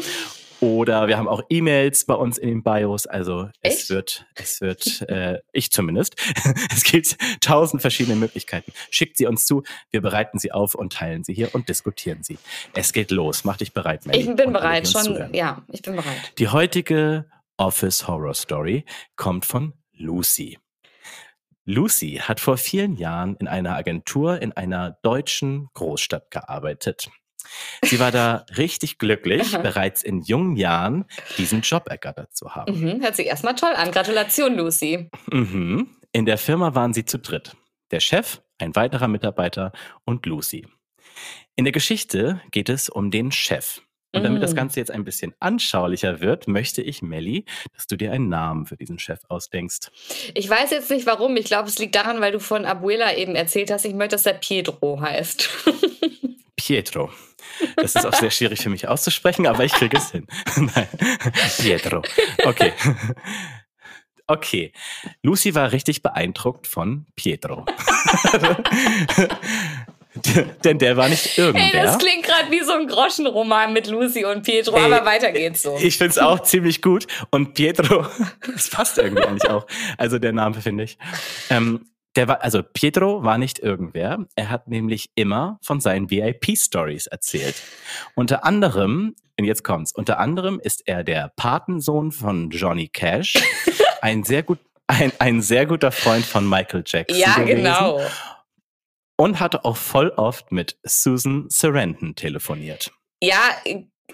[0.60, 3.06] Oder wir haben auch E-Mails bei uns in den Bios.
[3.06, 3.90] Also es Echt?
[3.90, 6.14] wird, es wird, äh, ich zumindest.
[6.74, 8.72] es gibt tausend verschiedene Möglichkeiten.
[8.90, 12.38] Schickt sie uns zu, wir bereiten sie auf und teilen sie hier und diskutieren sie.
[12.74, 13.44] Es geht los.
[13.44, 14.20] Mach dich bereit, Melly.
[14.20, 15.02] Ich bin bereit, schon.
[15.02, 15.34] zuhören.
[15.34, 16.32] Ja, ich bin bereit.
[16.38, 17.26] Die heutige
[17.58, 18.84] Office Horror Story
[19.16, 20.58] kommt von Lucy.
[21.66, 27.08] Lucy hat vor vielen Jahren in einer Agentur in einer deutschen Großstadt gearbeitet.
[27.82, 31.04] Sie war da richtig glücklich, bereits in jungen Jahren
[31.38, 32.80] diesen Job ergattert zu haben.
[32.80, 33.90] Mhm, hört sich erstmal toll an.
[33.90, 35.10] Gratulation, Lucy.
[35.30, 35.96] Mhm.
[36.12, 37.56] In der Firma waren sie zu dritt.
[37.90, 39.72] Der Chef, ein weiterer Mitarbeiter
[40.04, 40.66] und Lucy.
[41.56, 43.80] In der Geschichte geht es um den Chef.
[44.12, 44.56] Und damit das Mhm.
[44.56, 48.76] Ganze jetzt ein bisschen anschaulicher wird, möchte ich, Melli, dass du dir einen Namen für
[48.76, 49.90] diesen Chef ausdenkst.
[50.34, 51.36] Ich weiß jetzt nicht warum.
[51.36, 53.84] Ich glaube, es liegt daran, weil du von Abuela eben erzählt hast.
[53.84, 55.50] Ich möchte, dass er Pietro heißt.
[56.56, 57.10] Pietro.
[57.76, 60.26] Das ist auch sehr schwierig für mich auszusprechen, aber ich kriege es hin.
[60.56, 60.88] Nein.
[61.58, 62.02] Pietro.
[62.44, 62.72] Okay.
[64.26, 64.72] Okay.
[65.22, 67.64] Lucy war richtig beeindruckt von Pietro.
[70.64, 71.82] Denn der war nicht irgendwer.
[71.82, 75.62] das klingt gerade wie so ein Groschenroman mit Lucy und Pietro, Ey, aber weiter geht's
[75.62, 75.76] so.
[75.80, 77.06] Ich finde es auch ziemlich gut.
[77.30, 78.06] Und Pietro,
[78.54, 79.66] das passt irgendwie eigentlich auch.
[79.98, 80.98] Also der Name finde ich.
[81.50, 84.24] Ähm, der war, also Pietro war nicht irgendwer.
[84.36, 87.56] Er hat nämlich immer von seinen VIP-Stories erzählt.
[88.14, 93.34] Unter anderem, und jetzt kommt's, unter anderem ist er der Patensohn von Johnny Cash,
[94.00, 97.18] ein sehr gut, ein, ein sehr guter Freund von Michael Jackson.
[97.18, 98.00] ja, gewesen genau.
[99.16, 102.92] Und hatte auch voll oft mit Susan Sarandon telefoniert.
[103.22, 103.56] Ja,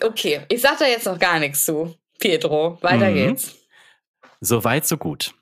[0.01, 0.43] okay.
[0.49, 1.97] Ich sag da jetzt noch gar nichts zu.
[2.21, 3.15] Pietro, weiter Mhm.
[3.15, 3.57] geht's.
[4.41, 5.35] So weit, so gut.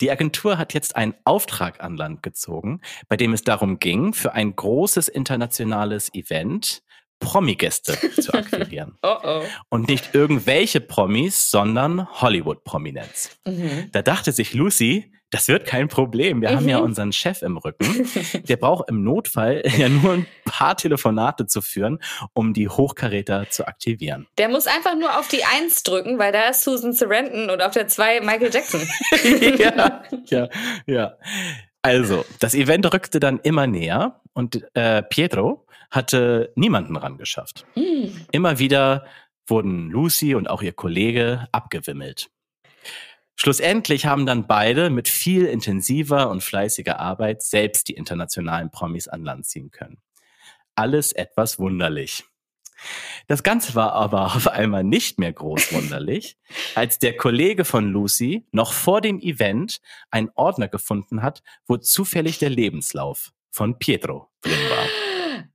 [0.00, 4.32] Die Agentur hat jetzt einen Auftrag an Land gezogen, bei dem es darum ging, für
[4.32, 6.82] ein großes internationales Event
[7.18, 8.98] Promi-Gäste zu akquirieren.
[9.02, 9.42] Oh oh.
[9.70, 13.38] Und nicht irgendwelche Promis, sondern Hollywood-Prominenz.
[13.46, 13.88] Mhm.
[13.92, 16.40] Da dachte sich Lucy, das wird kein Problem.
[16.40, 16.84] Wir haben ja Mhm.
[16.84, 17.84] unseren Chef im Rücken.
[18.48, 21.98] Der braucht im Notfall ja nur ein paar Telefonate zu führen,
[22.32, 24.26] um die Hochkaräter zu aktivieren.
[24.38, 27.72] Der muss einfach nur auf die Eins drücken, weil da ist Susan Sarandon und auf
[27.72, 28.80] der Zwei Michael Jackson.
[29.58, 30.48] ja, ja,
[30.86, 31.16] ja.
[31.82, 37.64] Also, das Event rückte dann immer näher und äh, Pietro hatte niemanden rangeschafft.
[37.74, 38.26] Hm.
[38.32, 39.04] Immer wieder
[39.46, 42.28] wurden Lucy und auch ihr Kollege abgewimmelt.
[43.36, 49.24] Schlussendlich haben dann beide mit viel intensiver und fleißiger Arbeit selbst die internationalen Promis an
[49.24, 49.98] Land ziehen können.
[50.74, 52.24] Alles etwas wunderlich.
[53.26, 56.38] Das Ganze war aber auf einmal nicht mehr groß wunderlich,
[56.74, 62.38] als der Kollege von Lucy noch vor dem Event einen Ordner gefunden hat, wo zufällig
[62.38, 64.86] der Lebenslauf von Pietro drin war.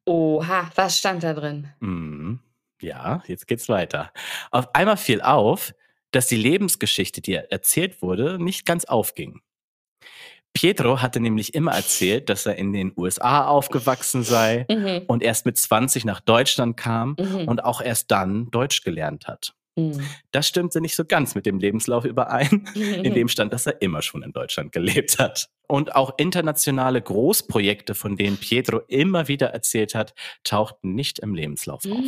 [0.06, 1.70] Oha, was stand da drin?
[1.80, 2.39] Mhm.
[2.82, 4.12] Ja, jetzt geht's weiter.
[4.50, 5.74] Auf einmal fiel auf,
[6.12, 9.41] dass die Lebensgeschichte, die erzählt wurde, nicht ganz aufging.
[10.54, 15.04] Pietro hatte nämlich immer erzählt, dass er in den USA aufgewachsen sei Mhm.
[15.08, 17.47] und erst mit 20 nach Deutschland kam Mhm.
[17.47, 19.54] und auch erst dann Deutsch gelernt hat.
[19.78, 20.02] Mhm.
[20.32, 24.02] Das stimmte nicht so ganz mit dem Lebenslauf überein, in dem stand, dass er immer
[24.02, 25.47] schon in Deutschland gelebt hat.
[25.69, 31.86] Und auch internationale Großprojekte, von denen Pietro immer wieder erzählt hat, tauchten nicht im Lebenslauf
[31.86, 32.04] auf.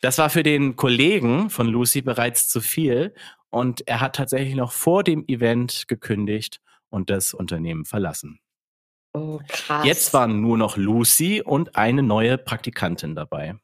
[0.00, 3.14] Das war für den Kollegen von Lucy bereits zu viel
[3.50, 8.40] und er hat tatsächlich noch vor dem Event gekündigt und das Unternehmen verlassen.
[9.14, 9.86] Oh, krass.
[9.86, 13.56] Jetzt waren nur noch Lucy und eine neue Praktikantin dabei.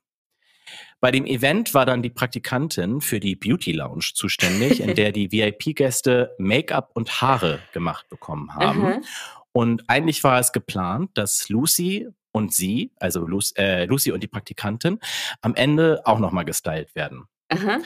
[1.01, 5.31] Bei dem Event war dann die Praktikantin für die Beauty Lounge zuständig, in der die
[5.33, 8.81] VIP-Gäste Make-up und Haare gemacht bekommen haben.
[8.81, 9.05] Mhm.
[9.53, 14.29] Und eigentlich war es geplant, dass Lucy und sie, also Lucy, äh, Lucy und die
[14.29, 14.99] Praktikantin,
[15.41, 17.29] am Ende auch nochmal gestylt werden.
[17.49, 17.79] Aha.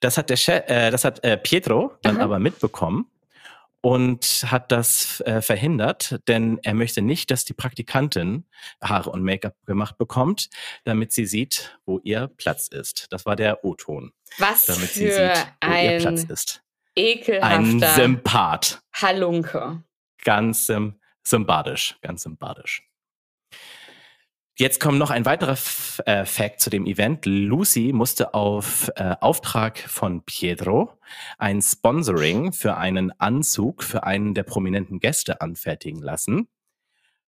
[0.00, 2.24] Das hat der Chef, äh, das hat äh, Pietro dann Aha.
[2.24, 3.10] aber mitbekommen
[3.80, 8.44] und hat das äh, verhindert, denn er möchte nicht, dass die Praktikantin
[8.82, 10.50] Haare und Make-up gemacht bekommt,
[10.84, 13.06] damit sie sieht, wo ihr Platz ist.
[13.10, 16.62] Das war der O-Ton, Was damit sie für sieht, wo ihr Platz ein ist.
[16.96, 18.80] Ein ekelhafter Sympath.
[18.92, 19.82] Halunke.
[20.24, 22.82] Ganz sim sympathisch, ganz sympathisch.
[24.58, 27.26] Jetzt kommt noch ein weiterer F äh, Fact zu dem Event.
[27.26, 30.98] Lucy musste auf äh, Auftrag von Pietro
[31.36, 36.48] ein Sponsoring für einen Anzug für einen der prominenten Gäste anfertigen lassen,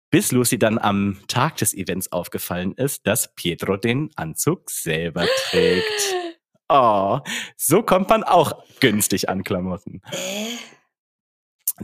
[0.08, 5.84] bis Lucy dann am Tag des Events aufgefallen ist, dass Pietro den Anzug selber trägt.
[6.72, 7.18] Oh,
[7.56, 10.02] so kommt man auch günstig an Klamotten.
[10.12, 10.56] Äh,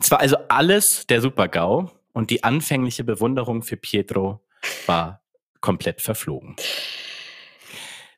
[0.00, 4.46] Es war also alles der Super-GAU und die anfängliche Bewunderung für Pietro
[4.86, 5.25] war
[5.66, 6.54] komplett verflogen.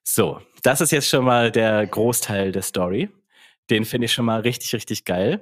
[0.04, 3.08] So, das ist jetzt schon mal der Großteil der Story.
[3.70, 5.40] Den finde ich schon mal richtig, richtig geil.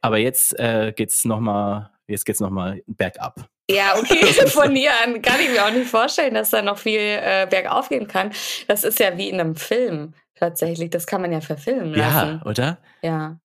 [0.00, 3.48] Aber jetzt äh, geht's noch mal, jetzt geht's noch mal bergab.
[3.70, 6.98] Ja, okay, von hier an kann ich mir auch nicht vorstellen, dass da noch viel
[6.98, 8.32] äh, bergauf gehen kann.
[8.66, 10.90] Das ist ja wie in einem Film tatsächlich.
[10.90, 12.40] Das kann man ja verfilmen lassen.
[12.42, 12.78] Ja, oder?
[13.00, 13.38] Ja.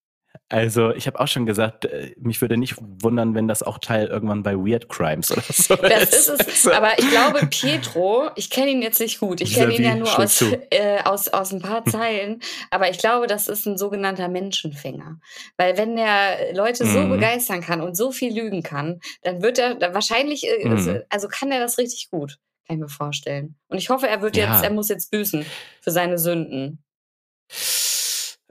[0.51, 4.07] Also ich habe auch schon gesagt, äh, mich würde nicht wundern, wenn das auch Teil
[4.07, 6.39] irgendwann bei Weird Crimes oder so Das ist es.
[6.67, 9.41] Also, Aber ich glaube, Pietro, ich kenne ihn jetzt nicht gut.
[9.41, 12.41] Ich kenne ihn ja nur aus, äh, aus, aus ein paar Zeilen.
[12.71, 15.19] Aber ich glaube, das ist ein sogenannter Menschenfänger.
[15.57, 17.09] Weil wenn der Leute so Mhm.
[17.11, 21.03] begeistern kann und so viel lügen kann, dann wird er wahrscheinlich, äh, Mhm.
[21.09, 22.37] also kann er das richtig gut.
[22.67, 23.55] Kann ich mir vorstellen.
[23.67, 24.51] Und ich hoffe, er wird Ja.
[24.51, 25.45] jetzt, er muss jetzt büßen
[25.81, 26.83] für seine Sünden.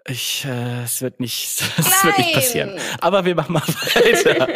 [0.09, 2.79] Ich, äh, es wird nicht, es wird nicht passieren.
[3.01, 4.49] Aber wir machen mal weiter.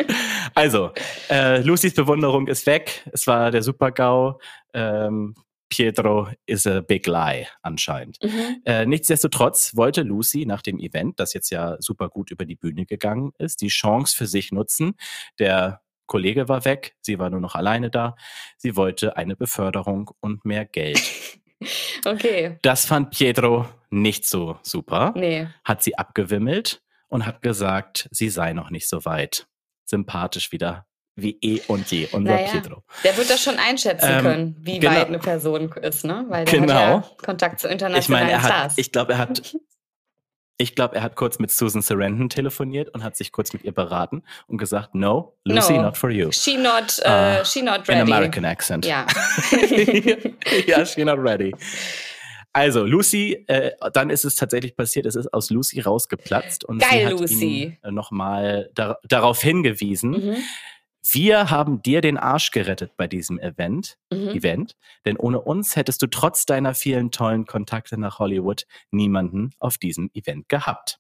[0.55, 0.93] also,
[1.31, 3.09] äh, Lucys Bewunderung ist weg.
[3.13, 4.39] Es war der Super-GAU.
[4.75, 5.35] Ähm,
[5.69, 8.19] Pietro is a big lie, anscheinend.
[8.23, 8.63] Mhm.
[8.67, 12.85] Äh, nichtsdestotrotz wollte Lucy nach dem Event, das jetzt ja super gut über die Bühne
[12.85, 14.97] gegangen ist, die Chance für sich nutzen.
[15.39, 18.17] Der Kollege war weg, sie war nur noch alleine da.
[18.59, 21.01] Sie wollte eine Beförderung und mehr Geld.
[22.07, 22.59] Okay.
[22.63, 25.49] Das fand Pietro nicht so super Nee.
[25.65, 29.47] hat sie abgewimmelt und hat gesagt, sie sei noch nicht so weit.
[29.85, 32.51] Sympathisch wieder, wie eh und je, unser Naja.
[32.53, 32.83] Pietro.
[33.05, 34.95] Der wird das schon einschätzen Ähm, können, wie genau.
[34.95, 36.25] weit eine Person ist, ne?
[36.29, 36.73] Weil der Genau.
[36.75, 38.73] hat ja Kontakt zu Ich internationalen meine, er Stars.
[38.73, 39.55] hat, ich glaube, er hat,
[40.59, 43.73] ich glaube, er hat kurz mit Susan Sarandon telefoniert und hat sich kurz mit ihr
[43.73, 45.83] beraten und gesagt, no, Lucy, No.
[45.83, 46.31] not for you.
[46.31, 48.13] She not, äh, Ah, she not In ready.
[48.13, 48.87] American accent.
[48.87, 49.07] Ja.
[50.67, 51.53] ja, she not ready.
[52.55, 56.91] Also, Lucy, äh, dann ist es tatsächlich passiert, es ist aus Lucy rausgeplatzt und Geil,
[56.99, 57.79] sie hat Lucy.
[57.83, 60.37] ihn nochmal dar darauf hingewiesen, mhm.
[61.11, 64.29] Wir haben dir den Arsch gerettet bei diesem Event, Mhm.
[64.29, 69.79] Event, denn ohne uns hättest du trotz deiner vielen tollen Kontakte nach Hollywood niemanden auf
[69.79, 70.99] diesem Event gehabt.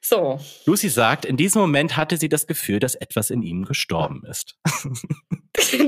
[0.00, 0.40] So.
[0.64, 4.56] Lucy sagt, in diesem Moment hatte sie das Gefühl, dass etwas in ihm gestorben ist.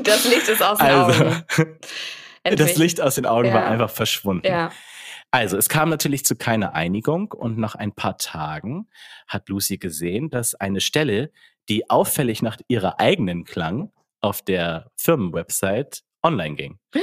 [0.05, 1.45] Das Licht ist aus den Also, Augen.
[2.45, 2.77] das.
[2.77, 3.69] Licht aus den Augen war Ja.
[3.71, 4.47] einfach verschwunden.
[4.47, 4.71] Ja.
[5.31, 8.89] Also, es kam natürlich zu keiner Einigung und nach ein paar Tagen
[9.29, 11.31] hat Lucy gesehen, dass eine Stelle,
[11.69, 16.79] die auffällig nach ihrer eigenen klang, auf der Firmenwebsite online ging.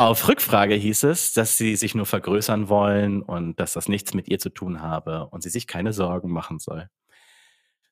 [0.00, 4.28] Auf Rückfrage hieß es, dass sie sich nur vergrößern wollen und dass das nichts mit
[4.28, 6.88] ihr zu tun habe und sie sich keine Sorgen machen soll.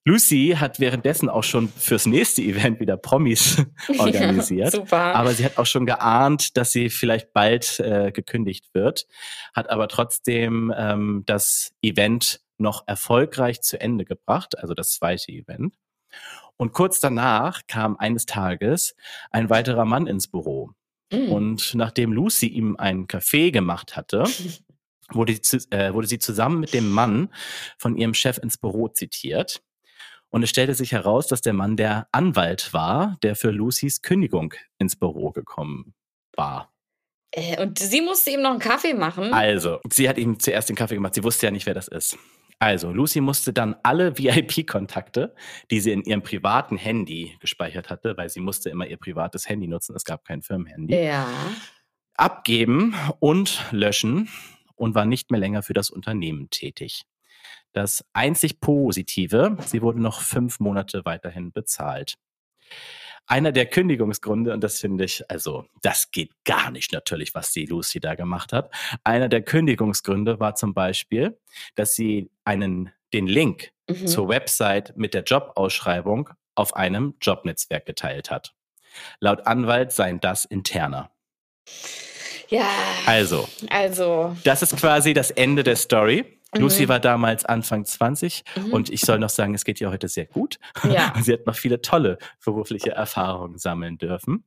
[0.07, 3.61] Lucy hat währenddessen auch schon fürs nächste Event wieder Promis
[3.99, 4.73] organisiert.
[4.73, 5.17] Ja, super.
[5.17, 9.09] Aber sie hat auch schon geahnt, dass sie vielleicht bald äh, gekündigt wird,
[9.53, 15.75] hat aber trotzdem ähm, das Event noch erfolgreich zu Ende gebracht, also das zweite Event.
[16.57, 18.95] Und kurz danach kam eines Tages
[19.31, 20.73] ein weiterer Mann ins Büro.
[21.13, 21.33] Mhm.
[21.33, 24.25] Und nachdem Lucy ihm einen Kaffee gemacht hatte,
[25.11, 27.29] wurde sie, äh, wurde sie zusammen mit dem Mann
[27.79, 29.63] von ihrem Chef ins Büro zitiert.
[30.31, 34.55] Und es stellte sich heraus, dass der Mann der Anwalt war, der für Lucys Kündigung
[34.79, 35.95] ins Büro gekommen
[36.37, 36.73] war.
[37.31, 39.33] Äh, und sie musste ihm noch einen Kaffee machen.
[39.33, 41.15] Also, sie hat ihm zuerst den Kaffee gemacht.
[41.15, 42.19] Sie wusste ja nicht, wer das ist.
[42.59, 45.35] Also, Lucy musste dann alle VIP-Kontakte,
[45.71, 49.67] die sie in ihrem privaten Handy gespeichert hatte, weil sie musste immer ihr privates Handy
[49.69, 51.29] nutzen, es gab kein Firmenhandy, Ja.
[52.15, 54.29] abgeben und löschen
[54.75, 57.03] und war nicht mehr länger für das Unternehmen tätig.
[57.73, 62.15] Das einzig Positive, sie wurde noch fünf Monate weiterhin bezahlt.
[63.27, 67.67] Einer der Kündigungsgründe, und das finde ich, also das geht gar nicht natürlich, was die
[67.67, 68.73] Lucy da gemacht hat.
[69.05, 71.39] Einer der Kündigungsgründe war zum Beispiel,
[71.75, 74.07] dass sie einen, den Link mhm.
[74.07, 78.55] zur Website mit der Jobausschreibung auf einem Jobnetzwerk geteilt hat.
[79.21, 81.11] Laut Anwalt seien das interner.
[82.49, 82.69] Ja.
[83.07, 83.49] Also.
[83.71, 84.37] Also.
[84.45, 86.36] Das ist quasi das Ende der Story.
[86.55, 86.61] Mhm.
[86.61, 88.73] Lucy war damals Anfang 20 mhm.
[88.73, 90.59] und ich soll noch sagen, es geht ihr heute sehr gut.
[90.85, 91.13] Ja.
[91.23, 94.45] sie hat noch viele tolle berufliche Erfahrungen sammeln dürfen.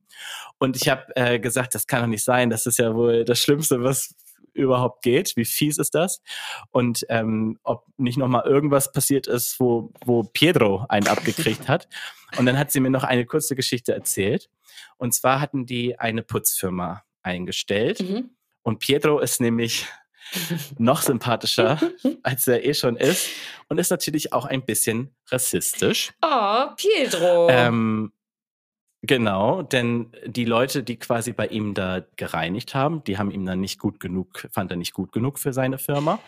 [0.58, 2.50] Und ich habe äh, gesagt, das kann doch nicht sein.
[2.50, 4.14] Das ist ja wohl das Schlimmste, was
[4.52, 5.36] überhaupt geht.
[5.36, 6.22] Wie fies ist das?
[6.70, 11.88] Und ähm, ob nicht noch mal irgendwas passiert ist, wo, wo Pietro einen abgekriegt hat.
[12.36, 14.50] Und dann hat sie mir noch eine kurze Geschichte erzählt.
[14.96, 18.00] Und zwar hatten die eine Putzfirma eingestellt.
[18.00, 18.30] Mhm.
[18.62, 19.86] Und Pietro ist nämlich
[20.78, 21.78] noch sympathischer,
[22.22, 23.28] als er eh schon ist.
[23.68, 26.12] Und ist natürlich auch ein bisschen rassistisch.
[26.22, 27.48] Oh, Pietro.
[27.50, 28.12] Ähm,
[29.02, 33.60] genau, denn die Leute, die quasi bei ihm da gereinigt haben, die haben ihm dann
[33.60, 36.18] nicht gut genug, fand er nicht gut genug für seine Firma.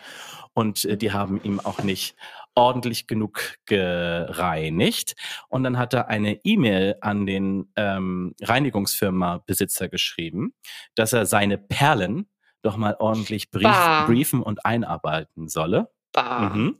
[0.53, 2.15] Und äh, die haben ihm auch nicht
[2.55, 5.15] ordentlich genug gereinigt.
[5.49, 10.53] Und dann hat er eine E-Mail an den ähm, Reinigungsfirma-Besitzer geschrieben,
[10.95, 12.27] dass er seine Perlen
[12.63, 13.67] doch mal ordentlich brief,
[14.07, 15.91] briefen und einarbeiten solle.
[16.15, 16.79] Mhm.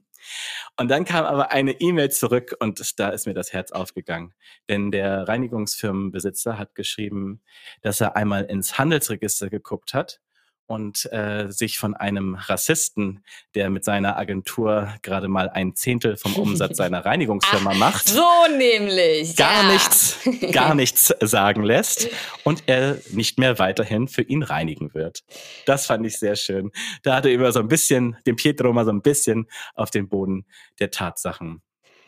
[0.78, 4.34] Und dann kam aber eine E-Mail zurück und da ist mir das Herz aufgegangen.
[4.69, 7.41] Denn der Reinigungsfirmenbesitzer hat geschrieben,
[7.82, 10.22] dass er einmal ins Handelsregister geguckt hat
[10.65, 13.23] und äh, sich von einem Rassisten,
[13.56, 18.23] der mit seiner Agentur gerade mal ein Zehntel vom Umsatz seiner Reinigungsfirma Ach, macht, so
[18.58, 19.71] nämlich gar ja.
[19.73, 20.17] nichts,
[20.52, 22.08] gar nichts sagen lässt
[22.43, 25.23] und er nicht mehr weiterhin für ihn reinigen wird.
[25.65, 26.71] Das fand ich sehr schön.
[27.04, 30.08] Da hat er immer so ein bisschen, dem Pietro mal so ein bisschen auf den
[30.08, 30.45] Boden
[30.80, 31.62] der Tatsachen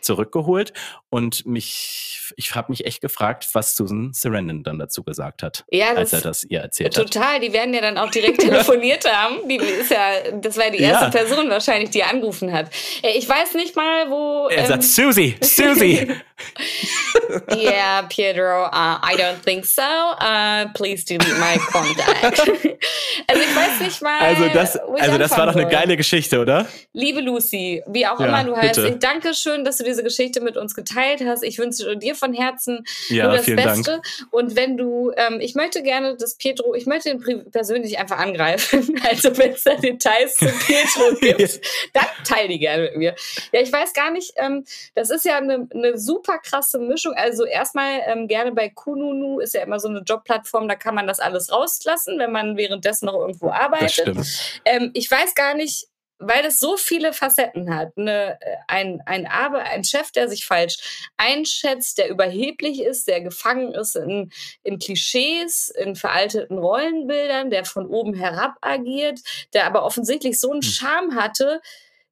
[0.06, 0.74] zurückgeholt
[1.10, 5.94] und mich, ich habe mich echt gefragt, was Susan Sarandon dann dazu gesagt hat, ja,
[5.94, 7.14] als er das ihr erzählt total, hat.
[7.14, 9.48] Total, die werden ja dann auch direkt telefoniert haben.
[9.50, 11.12] Die ist ja, das war die erste ja.
[11.12, 12.70] Person wahrscheinlich, die angerufen hat.
[13.02, 14.48] Äh, ich weiß nicht mal, wo.
[14.48, 16.08] Er ähm, sagt Susie, Susie.
[17.56, 19.82] yeah, Pietro, uh, I don't think so.
[19.82, 22.40] Uh, please delete my contact.
[23.28, 24.20] also ich weiß nicht mal.
[24.20, 26.68] Also das, also das war doch eine geile Geschichte, oder?
[26.94, 30.42] Liebe Lucy, wie auch ja, immer du heißt, ich danke schön, dass du diese Geschichte
[30.42, 31.44] mit uns geteilt hast.
[31.44, 33.92] Ich wünsche dir von Herzen ja, nur das Beste.
[33.92, 34.06] Dank.
[34.32, 38.94] Und wenn du, ähm, ich möchte gerne dass Pietro, ich möchte ihn persönlich einfach angreifen.
[39.06, 41.62] Also wenn es da Details zu Pietro gibt,
[41.94, 43.16] dann teile die gerne mit mir.
[43.52, 47.14] Ja, ich weiß gar nicht, ähm, das ist ja eine, eine super krasse Mischung.
[47.16, 51.08] Also erstmal ähm, gerne bei Kununu ist ja immer so eine Jobplattform, da kann man
[51.08, 54.18] das alles rauslassen, wenn man währenddessen noch irgendwo arbeitet.
[54.66, 57.92] Ähm, ich weiß gar nicht, weil das so viele Facetten hat.
[57.98, 63.22] Eine, äh, ein, ein, Arbe ein Chef, der sich falsch einschätzt, der überheblich ist, der
[63.22, 64.32] gefangen ist in,
[64.64, 69.20] in Klischees, in veralteten Rollenbildern, der von oben herab agiert,
[69.54, 70.70] der aber offensichtlich so einen hm.
[70.70, 71.62] Charme hatte,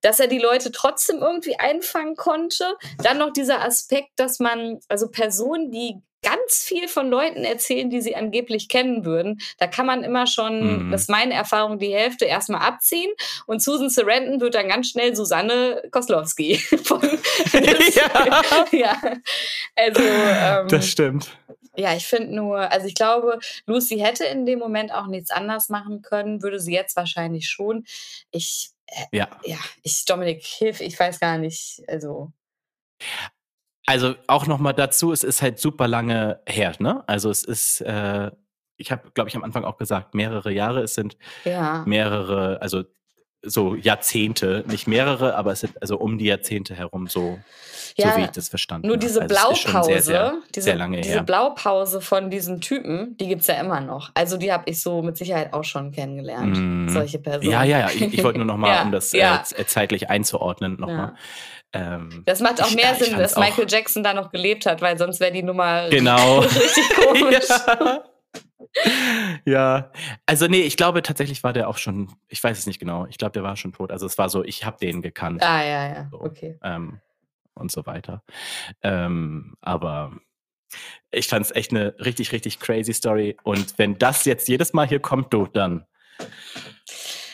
[0.03, 2.75] dass er die Leute trotzdem irgendwie einfangen konnte.
[3.01, 8.01] Dann noch dieser Aspekt, dass man, also Personen, die ganz viel von Leuten erzählen, die
[8.01, 9.39] sie angeblich kennen würden.
[9.59, 10.91] Da kann man immer schon, mhm.
[10.91, 13.11] das ist meine Erfahrung, die Hälfte erstmal abziehen
[13.45, 16.57] und Susan Sarandon wird dann ganz schnell Susanne Koslowski.
[16.83, 17.01] Von,
[17.53, 18.41] ja.
[18.71, 19.01] ja.
[19.75, 21.37] Also, ähm, das stimmt.
[21.75, 25.69] Ja, ich finde nur, also ich glaube, Lucy hätte in dem Moment auch nichts anders
[25.69, 27.85] machen können, würde sie jetzt wahrscheinlich schon.
[28.29, 29.29] Ich äh, ja.
[29.43, 32.31] ja, ich, Dominik, hilf, ich weiß gar nicht, also.
[33.85, 37.03] Also auch nochmal dazu, es ist halt super lange her, ne?
[37.07, 38.31] Also es ist, äh,
[38.77, 41.83] ich habe, glaube ich, am Anfang auch gesagt, mehrere Jahre, es sind ja.
[41.85, 42.83] mehrere, also
[43.43, 47.39] so Jahrzehnte, nicht mehrere, aber es sind also um die Jahrzehnte herum so,
[47.95, 48.87] ja, so wie ich das verstanden habe.
[48.87, 53.27] Nur diese also Blaupause, sehr, sehr, diese, sehr lange diese Blaupause von diesen Typen, die
[53.27, 54.11] gibt es ja immer noch.
[54.13, 56.89] Also die habe ich so mit Sicherheit auch schon kennengelernt, mm.
[56.89, 57.51] solche Personen.
[57.51, 57.89] Ja, ja, ja.
[57.89, 59.43] Ich, ich wollte nur nochmal, ja, um das ja.
[59.55, 61.15] äh, zeitlich einzuordnen, nochmal.
[61.73, 65.19] Ähm, das macht auch mehr Sinn, dass Michael Jackson da noch gelebt hat, weil sonst
[65.19, 66.39] wäre die Nummer genau.
[66.39, 67.47] richtig komisch.
[69.45, 69.91] Ja,
[70.25, 73.17] also nee, ich glaube tatsächlich war der auch schon, ich weiß es nicht genau, ich
[73.17, 73.91] glaube, der war schon tot.
[73.91, 75.43] Also es war so, ich habe den gekannt.
[75.43, 76.57] Ah, ja, ja, so, okay.
[76.63, 76.99] Ähm,
[77.55, 78.23] und so weiter.
[78.81, 80.13] Ähm, aber
[81.11, 83.37] ich fand es echt eine richtig, richtig crazy Story.
[83.43, 85.85] Und wenn das jetzt jedes Mal hier kommt, du, dann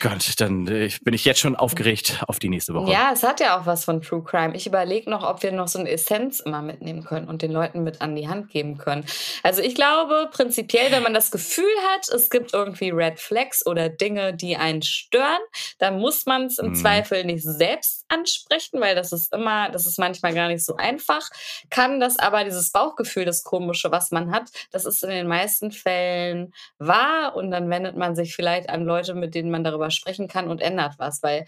[0.00, 2.90] Gott, dann äh, bin ich jetzt schon aufgeregt auf die nächste Woche.
[2.90, 4.56] Ja, es hat ja auch was von True Crime.
[4.56, 7.82] Ich überlege noch, ob wir noch so eine Essenz immer mitnehmen können und den Leuten
[7.82, 9.04] mit an die Hand geben können.
[9.42, 13.90] Also ich glaube prinzipiell, wenn man das Gefühl hat, es gibt irgendwie Red Flags oder
[13.90, 15.40] Dinge, die einen stören,
[15.78, 16.74] dann muss man es im Mhm.
[16.76, 21.28] Zweifel nicht selbst ansprechen, weil das ist immer, das ist manchmal gar nicht so einfach.
[21.68, 25.70] Kann das aber dieses Bauchgefühl, das komische, was man hat, das ist in den meisten
[25.72, 30.28] Fällen wahr und dann wendet man sich vielleicht an Leute, mit denen man darüber sprechen
[30.28, 31.46] kann und ändert was, weil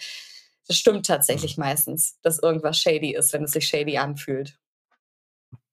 [0.68, 4.58] das stimmt tatsächlich meistens, dass irgendwas shady ist, wenn es sich shady anfühlt.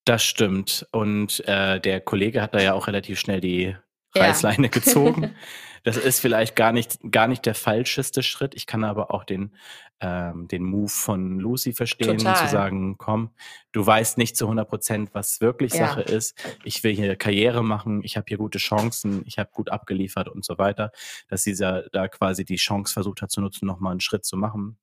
[0.05, 0.87] Das stimmt.
[0.91, 3.75] Und äh, der Kollege hat da ja auch relativ schnell die
[4.15, 4.23] Ja.
[4.23, 5.35] Reißleine gezogen.
[5.83, 8.55] Das ist vielleicht gar nicht, gar nicht der falscheste Schritt.
[8.55, 9.55] Ich kann aber auch den,
[10.01, 12.35] ähm, den Move von Lucy verstehen, Total.
[12.37, 13.31] zu sagen, komm,
[13.71, 15.87] du weißt nicht zu 100 Prozent, was wirklich Ja.
[15.87, 16.37] Sache ist.
[16.63, 20.45] Ich will hier Karriere machen, ich habe hier gute Chancen, ich habe gut abgeliefert und
[20.45, 20.91] so weiter.
[21.27, 24.77] Dass dieser da quasi die Chance versucht hat zu nutzen, nochmal einen Schritt zu machen.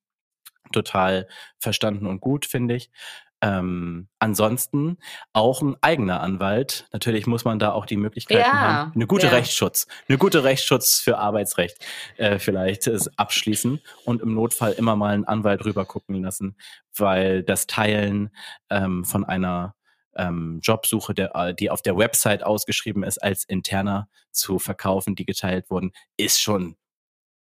[0.72, 1.28] Total
[1.58, 2.90] verstanden und gut, finde ich.
[3.46, 4.98] Ähm, ansonsten
[5.32, 6.88] auch ein eigener Anwalt.
[6.92, 8.92] Natürlich muss man da auch die Möglichkeiten Ja, haben.
[8.94, 9.32] Eine gute ja.
[9.32, 9.86] Rechtsschutz.
[10.08, 11.78] Eine gute Rechtsschutz für Arbeitsrecht
[12.16, 16.56] äh, vielleicht ist abschließen und im Notfall immer mal einen Anwalt rüber gucken lassen,
[16.96, 18.30] weil das Teilen
[18.68, 19.76] ähm, von einer
[20.16, 25.24] ähm, Jobsuche, der, äh, die auf der Website ausgeschrieben ist, als interner zu verkaufen, die
[25.24, 26.76] geteilt wurden, ist schon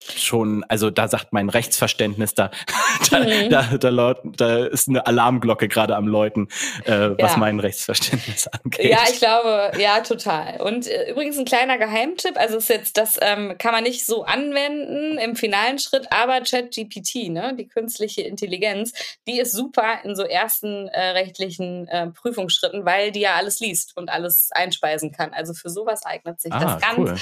[0.03, 2.51] schon, also da sagt mein Rechtsverständnis, da,
[3.09, 3.49] da, Mhm.
[3.49, 6.47] da, da, laut, da ist eine Alarmglocke gerade am Läuten,
[6.85, 7.37] äh, was Ja.
[7.37, 8.91] mein Rechtsverständnis angeht.
[8.91, 10.61] Ja, ich glaube, ja, total.
[10.61, 14.25] Und äh, übrigens ein kleiner Geheimtipp, also ist jetzt, das ähm, kann man nicht so
[14.25, 18.93] anwenden im finalen Schritt, aber ChatGPT, ne, die künstliche Intelligenz,
[19.27, 23.97] die ist super in so ersten äh, rechtlichen äh, Prüfungsschritten, weil die ja alles liest
[23.97, 25.33] und alles einspeisen kann.
[25.33, 27.15] Also für sowas eignet sich ah, das ganz cool.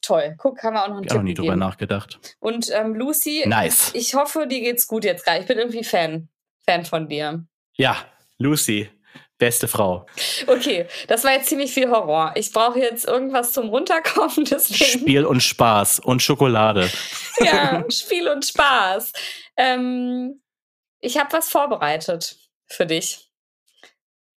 [0.00, 0.34] toll.
[0.38, 1.60] Guck, haben wir auch noch einen Ich auch Tipp nie drüber gegeben.
[2.04, 2.36] Nachgedacht.
[2.40, 3.90] Und ähm, Lucy, Nice.
[3.94, 5.40] ich hoffe, dir geht's gut jetzt gerade.
[5.40, 6.28] Ich bin irgendwie Fan,
[6.66, 7.44] Fan von dir.
[7.76, 7.96] Ja,
[8.38, 8.88] Lucy,
[9.38, 10.06] beste Frau.
[10.46, 12.32] Okay, das war jetzt ziemlich viel Horror.
[12.36, 16.90] Ich brauche jetzt irgendwas zum Runterkommen, deswegen Spiel und Spaß und Schokolade.
[17.40, 19.12] ja, Spiel und Spaß.
[19.56, 20.40] Ähm,
[21.00, 22.36] ich habe was vorbereitet
[22.66, 23.23] für dich.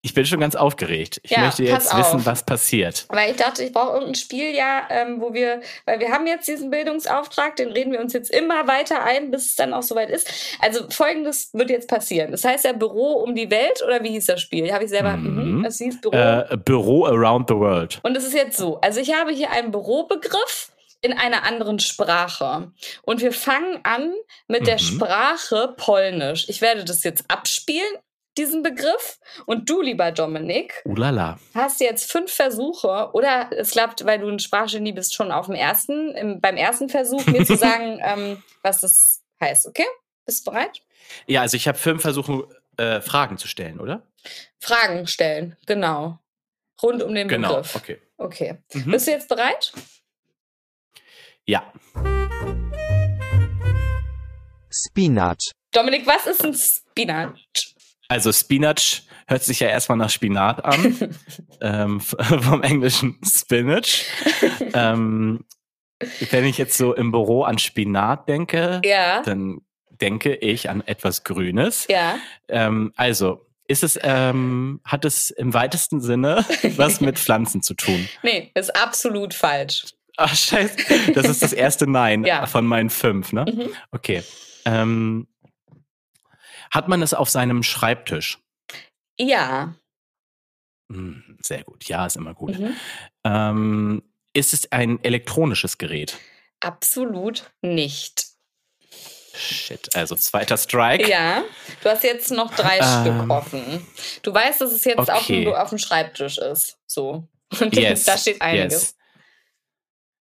[0.04, 1.20] Ich bin schon ganz aufgeregt.
[1.24, 2.26] Ich Ja, möchte jetzt pass wissen, auf.
[2.26, 3.06] was passiert.
[3.10, 6.48] Weil ich dachte, ich brauche irgendein Spiel, ja, ähm, wo wir, weil wir haben jetzt
[6.48, 10.10] diesen Bildungsauftrag, den reden wir uns jetzt immer weiter ein, bis es dann auch soweit
[10.10, 10.30] ist.
[10.62, 12.32] Also folgendes wird jetzt passieren.
[12.32, 14.72] Das heißt ja Büro um die Welt oder wie hieß das Spiel?
[14.72, 15.58] Habe ich selber, Mhm.
[15.60, 15.66] mhm.
[15.66, 16.16] es hieß Büro.
[16.16, 18.00] Äh, Büro around the world.
[18.04, 20.72] Und es ist jetzt so, also ich habe hier einen Bürobegriff
[21.02, 22.72] in einer anderen Sprache.
[23.04, 24.14] Und wir fangen an
[24.48, 24.80] mit der Mhm.
[24.80, 26.48] Sprache Polnisch.
[26.50, 27.88] Ich werde das jetzt abspielen,
[28.38, 29.20] diesen Begriff.
[29.46, 31.40] Und du, lieber Dominik, Ulala.
[31.54, 35.56] hast jetzt fünf Versuche oder es klappt, weil du ein Sprachgenie bist, schon auf dem
[35.56, 39.86] ersten, im, beim ersten Versuch mir zu sagen, ähm, was das heißt, okay?
[40.26, 40.82] Bist du bereit?
[41.26, 44.04] Ja, also ich habe fünf Versuche, äh, Fragen zu stellen, oder?
[44.60, 46.20] Fragen stellen, genau.
[46.84, 47.76] Rund um den Genau, Begriff.
[47.76, 48.02] okay.
[48.18, 48.58] Okay.
[48.74, 48.92] Mhm.
[48.92, 49.72] Bist du jetzt bereit?
[51.46, 51.72] Ja.
[54.70, 55.38] Spinach.
[55.72, 57.34] Dominik, was ist ein Spinach?
[58.08, 61.10] Also Spinach hört sich ja erstmal nach Spinat an,
[61.62, 64.04] ähm, vom englischen Spinach.
[64.74, 65.46] ähm,
[66.30, 71.24] wenn ich jetzt so im Büro an Spinat denke, Ja, dann denke ich an etwas
[71.24, 71.88] Grünes.
[71.90, 72.18] ja.
[72.48, 76.46] Ähm, also, ist es, ähm, hat es im weitesten Sinne
[76.78, 78.08] was mit Pflanzen zu tun?
[78.24, 79.86] Nee, ist absolut falsch.
[80.16, 81.12] Ach, scheiße.
[81.14, 82.46] Das ist das erste Nein Ja.
[82.46, 83.46] von meinen fünf, ne?
[83.52, 83.70] Mhm.
[83.92, 84.24] Okay.
[84.66, 85.28] Ähm,
[86.72, 88.40] hat man es auf seinem Schreibtisch?
[89.20, 89.76] Ja.
[90.92, 91.86] Hm, sehr gut.
[91.86, 92.58] Ja, ist immer gut.
[92.60, 92.76] Mhm.
[93.26, 94.04] Ähm,
[94.34, 96.18] ist es ein elektronisches Gerät?
[96.60, 98.26] Absolut nicht.
[99.36, 101.08] Shit, also zweiter Strike.
[101.08, 101.44] Ja,
[101.84, 102.84] du hast jetzt noch drei Ähm.
[103.20, 103.88] Stück offen.
[104.24, 105.46] Du weißt, dass es jetzt auf, Okay.
[105.46, 106.80] dem, auf dem Schreibtisch ist.
[106.88, 107.28] So.
[107.60, 108.74] Und Yes, da steht einiges.
[108.74, 108.94] yes.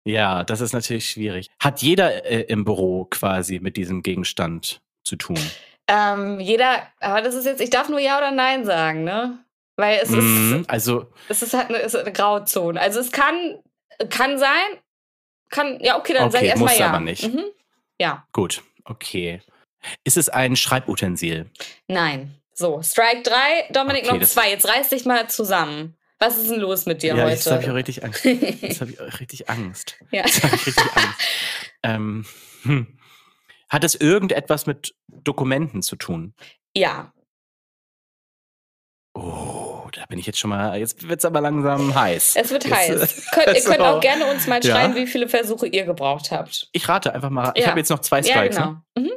[0.07, 1.49] Ja, das ist natürlich schwierig.
[1.61, 5.39] Hat jeder äh, im Büro quasi mit diesem Gegenstand zu tun?
[5.89, 9.39] Ähm, jeder, aber das ist jetzt, ich darf nur Ja oder Nein sagen, ne?
[9.77, 12.81] Weil es Mhm, ist, also, es ist halt eine, ist eine Grauzone.
[12.81, 13.59] Also es kann,
[14.09, 14.79] kann sein,
[15.51, 16.89] kann, ja, okay, dann sag Okay, ich erstmal muss Ja.
[16.89, 17.25] aber nicht.
[17.33, 17.45] Mhm.
[18.01, 19.41] Ja, gut, okay.
[20.05, 21.51] Ist es ein Schreibutensil?
[21.89, 22.35] nein.
[22.57, 24.51] So, Strike 3, Dominik Okay, noch das- zwei.
[24.51, 25.97] Jetzt reiß dich mal zusammen.
[26.21, 27.75] Was ist denn los mit dir ja, jetzt habe ich auch heute?
[27.79, 28.25] richtig Angst.
[28.25, 29.97] Jetzt habe ich auch richtig Angst.
[30.13, 30.23] ja.
[30.25, 31.21] Jetzt habe ich richtig Angst.
[31.83, 32.25] Ähm,
[32.63, 32.87] hm.
[33.71, 36.35] Hat es irgendetwas mit Dokumenten zu tun?
[36.77, 37.13] ja,
[39.17, 42.35] Oh, da bin ich jetzt schon mal, jetzt wird's aber langsam heiß.
[42.35, 43.29] Es wird Jetzt, heiß.
[43.29, 44.75] äh, Könnt, ihr könnt auch gerne uns mal Ja.
[44.75, 46.69] schreiben, wie viele Versuche ihr gebraucht habt.
[46.73, 47.69] Ich rate einfach mal, ich Ja.
[47.69, 48.57] habe jetzt noch zwei Ja, Strikes.
[48.57, 48.71] genau.
[48.97, 49.03] ne?
[49.03, 49.11] Mhm.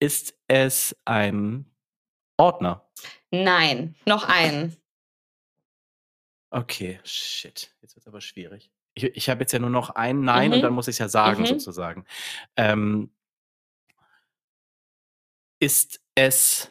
[0.00, 1.70] Ist es ein
[2.36, 2.90] Ordner?
[3.30, 4.76] Nein, noch einen.
[6.50, 7.72] Okay, shit.
[7.82, 8.72] Jetzt wird's aber schwierig.
[8.94, 10.54] Ich, ich habe jetzt ja nur noch ein Nein Mhm.
[10.56, 11.46] und dann muss ich es ja sagen, Mhm.
[11.46, 12.04] sozusagen.
[12.56, 13.10] Ähm,
[15.60, 16.70] ist es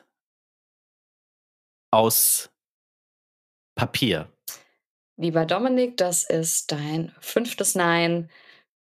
[1.91, 2.49] aus
[3.75, 4.31] Papier?
[5.17, 8.29] Lieber Dominik, das ist dein fünftes Nein.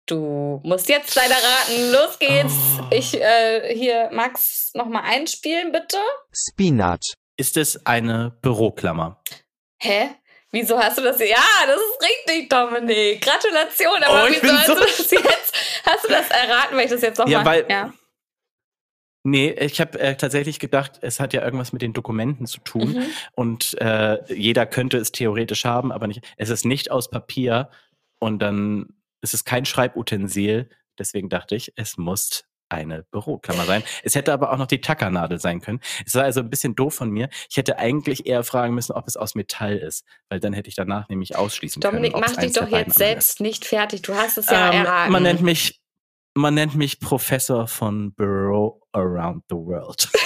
[0.08, 1.92] Du musst jetzt leider raten.
[1.92, 2.54] Los geht's.
[2.80, 2.88] Oh.
[2.92, 5.98] Ich äh, hier Max noch mal einspielen, bitte.
[6.34, 7.14] Spinat.
[7.38, 9.22] Ist es eine Büroklammer?
[9.82, 10.10] Hä?
[10.54, 11.20] Wieso hast du das?
[11.20, 13.22] Ja, das ist richtig, Dominik.
[13.22, 14.04] Gratulation.
[14.04, 15.56] Aber Oh, wieso hast so- du das jetzt?
[15.86, 17.93] Hast du das erraten, weil ich das jetzt noch Ja, weil- ja.
[19.24, 22.93] Nee, ich habe äh, tatsächlich gedacht, es hat ja irgendwas mit den Dokumenten zu tun
[22.93, 23.06] Mhm.
[23.36, 26.22] und äh, jeder könnte es theoretisch haben, aber nicht.
[26.38, 27.70] Es ist nicht aus Papier
[28.20, 30.70] und dann ist es kein Schreibutensil.
[30.97, 33.84] Deswegen dachte ich, es muss eine Büroklammer sein.
[34.04, 35.80] Es hätte aber auch noch die Tackernadel sein können.
[36.06, 37.30] Es war also ein bisschen doof von mir.
[37.50, 40.76] Ich hätte eigentlich eher fragen müssen, ob es aus Metall ist, weil dann hätte ich
[40.76, 42.24] danach nämlich ausschließen Dominik, können.
[42.26, 44.02] es mach dich doch jetzt selbst nicht fertig.
[44.02, 44.52] Du hast es ist.
[44.52, 45.12] ja Ähm, erraten.
[45.12, 45.80] man nennt mich
[46.34, 50.10] man nennt mich Professor von Bureau Around the World.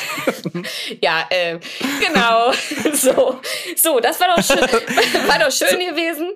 [1.02, 1.60] Ja, äh,
[2.00, 2.52] genau.
[2.93, 3.39] so,
[3.76, 4.58] so, das war doch schön,
[5.28, 6.34] war doch schön gewesen.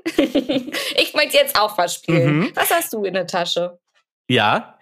[0.95, 2.39] ich möchte jetzt auch was spielen.
[2.39, 2.51] Mhm.
[2.55, 3.79] Was hast du in der Tasche?
[4.29, 4.77] Ja,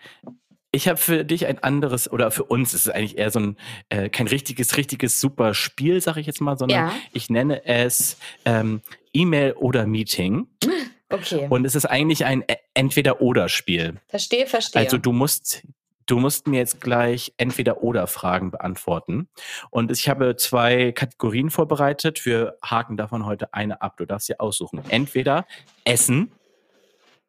[0.77, 3.57] ich habe für dich ein anderes, oder für uns ist es eigentlich eher so ein,
[3.89, 6.93] äh, kein richtiges, richtiges super Spiel, sag ich jetzt mal, sondern Ja.
[7.13, 8.81] ich nenne es ähm,
[9.13, 10.47] E-Mail oder Meeting.
[11.09, 13.95] Okay, Und es ist eigentlich ein E- Entweder-Oder-Spiel.
[14.09, 14.81] verstehe, verstehe.
[14.81, 15.63] Also du musst,
[16.05, 19.29] du musst mir jetzt gleich Entweder-Oder-Fragen beantworten.
[19.69, 22.25] Und ich habe zwei Kategorien vorbereitet.
[22.25, 23.95] Wir haken davon heute eine ab.
[23.95, 24.81] Du darfst dir aussuchen.
[24.89, 25.45] Entweder
[25.85, 26.29] Essen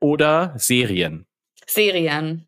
[0.00, 1.26] oder Serien.
[1.64, 2.47] Serien.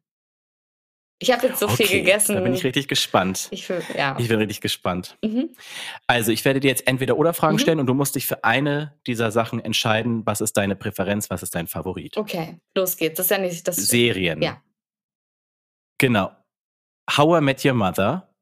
[1.23, 2.35] Ich habe jetzt so viel gegessen.
[2.35, 3.49] Da bin ich richtig gespannt.
[3.51, 4.16] Ich will, ja.
[4.18, 5.18] Ich bin richtig gespannt.
[5.23, 5.51] Mhm.
[6.07, 7.59] Also, ich werde dir jetzt entweder oder Fragen Mhm.
[7.59, 11.43] stellen und du musst dich für eine dieser Sachen entscheiden, was ist deine Präferenz, was
[11.43, 12.16] ist dein Favorit.
[12.16, 13.18] Okay, los geht's.
[13.18, 13.77] Das ist ja nicht das.
[13.77, 14.41] Serien.
[14.41, 14.62] Ja.
[15.99, 16.31] Genau.
[17.14, 18.35] How I Met Your Mother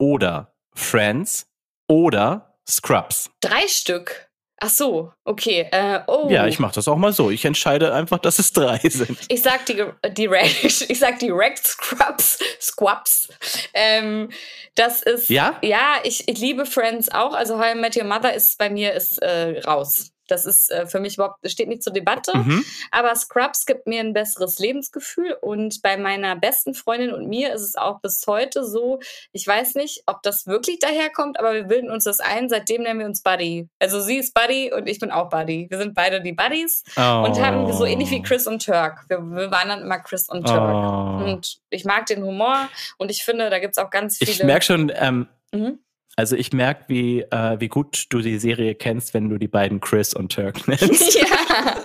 [0.00, 1.46] oder Friends
[1.88, 3.30] oder Scrubs.
[3.40, 4.28] Drei Stück.
[4.60, 5.68] Ach so, okay.
[5.72, 6.28] Äh, oh.
[6.30, 7.30] Ja, ich mache das auch mal so.
[7.30, 9.18] Ich entscheide einfach, dass es drei sind.
[9.28, 13.28] Ich sag die, direkt, ich sag direkt Scrubs, Squabs.
[13.74, 14.30] Ähm,
[14.76, 15.58] das ist, Ja?
[15.62, 17.34] ja, ich, ich liebe Friends auch.
[17.34, 20.12] Also How I Met Your Mother ist bei mir ist äh, raus.
[20.28, 22.36] Das ist äh, für mich überhaupt, steht nicht zur Debatte.
[22.36, 22.64] Mhm.
[22.90, 27.62] Aber Scrubs gibt mir ein besseres Lebensgefühl und bei meiner besten Freundin und mir ist
[27.62, 29.00] es auch bis heute so,
[29.32, 33.00] ich weiß nicht, ob das wirklich daherkommt, aber wir bilden uns das ein, seitdem nennen
[33.00, 33.68] wir uns Buddy.
[33.78, 35.66] Also sie ist Buddy und ich bin auch Buddy.
[35.70, 37.24] Wir sind beide die Buddies Oh.
[37.26, 39.04] und haben so ähnlich wie Chris und Turk.
[39.08, 40.60] Wir, wir waren dann immer Chris und Turk.
[40.60, 41.24] Oh.
[41.24, 42.68] Und ich mag den Humor
[42.98, 44.30] und ich finde, da gibt es auch ganz viele.
[44.30, 45.78] Ich merke schon, ähm, Mhm.
[46.16, 49.80] Also ich merke, wie, äh, wie gut du die Serie kennst, wenn du die beiden
[49.80, 51.14] Chris und Turk nennst.
[51.14, 51.26] ja.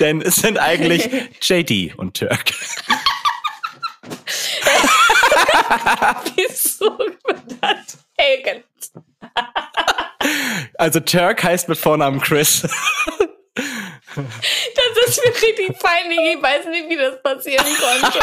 [0.00, 1.08] Denn es sind eigentlich
[1.40, 2.44] JD und Turk.
[6.36, 6.98] Wieso
[7.60, 7.98] das?
[10.78, 12.62] Also Turk heißt mit Vornamen Chris.
[12.62, 12.70] Das
[15.06, 16.36] ist mir richtig peinlich.
[16.36, 18.18] Ich weiß nicht, wie das passieren konnte.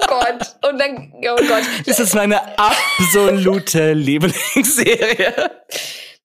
[0.00, 0.70] Oh Gott.
[0.70, 1.62] Und dann, oh Gott.
[1.86, 5.50] Das ist meine absolute Lieblingsserie.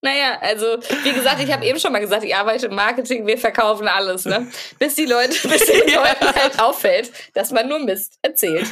[0.04, 0.66] Naja, also,
[1.04, 4.26] wie gesagt, ich habe eben schon mal gesagt, ich arbeite im Marketing, wir verkaufen alles,
[4.26, 4.48] ne?
[4.78, 8.68] Bis die Leute, bis den Leuten halt auffällt, dass man nur Mist erzählt.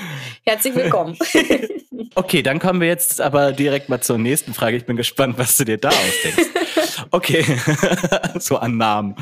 [0.45, 1.17] Herzlich willkommen.
[2.15, 4.75] Okay, dann kommen wir jetzt aber direkt mal zur nächsten Frage.
[4.77, 6.49] Ich bin gespannt, was du dir da ausdenkst.
[7.11, 7.43] Okay,
[8.39, 9.15] so an Namen.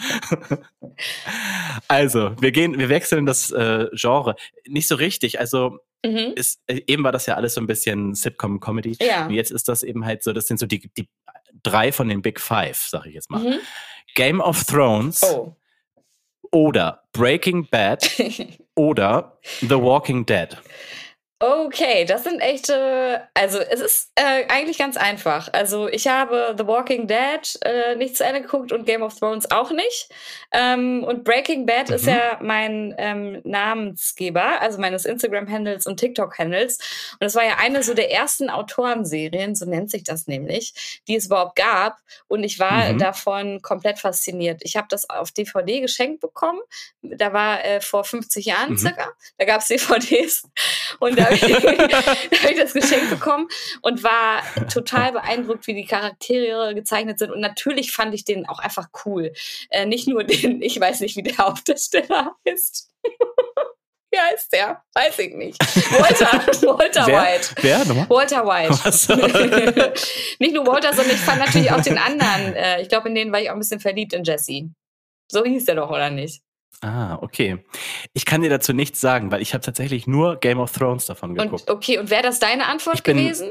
[1.88, 4.36] Also, wir gehen, wir wechseln das äh, Genre.
[4.68, 5.40] Nicht so richtig.
[5.40, 6.32] Also, Mhm.
[6.36, 8.96] ist, äh, eben war das ja alles so ein bisschen Sitcom-Comedy.
[9.02, 9.26] Ja.
[9.26, 11.10] Und jetzt ist das eben halt so, das sind so die, die
[11.62, 13.42] drei von den Big Five, sag ich jetzt mal.
[13.44, 13.60] Mhm.
[14.16, 15.58] Game of Thrones Oh.
[16.52, 18.10] oder Breaking Bad
[18.76, 20.56] oder The Walking Dead.
[21.42, 23.22] Okay, das sind echte.
[23.34, 25.48] Also, es ist äh, eigentlich ganz einfach.
[25.54, 29.50] Also, ich habe The Walking Dead äh, nicht zu Ende geguckt und Game of Thrones
[29.50, 30.10] auch nicht.
[30.52, 32.10] Ähm, und Breaking Bad ist Mhm.
[32.10, 36.78] ja mein ähm, Namensgeber, also meines Instagram-Handles und TikTok-Handles.
[37.22, 41.16] Und es war ja eine so der ersten Autorenserien, so nennt sich das nämlich, die
[41.16, 42.00] es überhaupt gab.
[42.28, 42.98] Und ich war Mhm.
[42.98, 44.60] davon komplett fasziniert.
[44.66, 46.60] Ich habe das auf DVD geschenkt bekommen.
[47.02, 48.78] Da war äh, vor 50 Jahren Mhm.
[48.78, 49.08] circa.
[49.38, 50.44] Da gab es DVDs.
[51.00, 51.44] Und da habe ich,
[52.44, 53.48] hab ich das Geschenk bekommen
[53.82, 57.32] und war total beeindruckt, wie die Charaktere gezeichnet sind.
[57.32, 59.34] Und natürlich fand ich den auch einfach cool.
[59.70, 62.90] Äh, nicht nur den, ich weiß nicht, wie der Hauptdarsteller heißt.
[64.12, 64.82] Wie heißt der?
[64.96, 65.60] Weiß ich nicht.
[65.92, 67.22] Walter, Walter Wer?
[67.22, 67.56] White.
[67.62, 68.10] Wer nochmal?
[68.10, 69.94] Walter White.
[70.40, 72.56] Nicht nur Walter, sondern ich fand natürlich auch den anderen.
[72.56, 74.72] Äh, ich glaube, in denen war ich auch ein bisschen verliebt in Jesse.
[75.32, 76.42] So hieß der doch, oder nicht?
[76.82, 77.64] Ah, okay.
[78.14, 81.36] Ich kann dir dazu nichts sagen, weil ich habe tatsächlich nur Game of Thrones davon
[81.36, 81.70] geguckt.
[81.70, 83.50] Und okay, und wäre das deine Antwort bin- gewesen?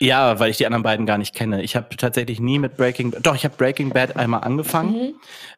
[0.00, 1.62] Ja, weil ich die anderen beiden gar nicht kenne.
[1.62, 5.14] Ich habe tatsächlich nie mit Breaking Doch, ich habe Breaking Bad einmal angefangen, Mhm.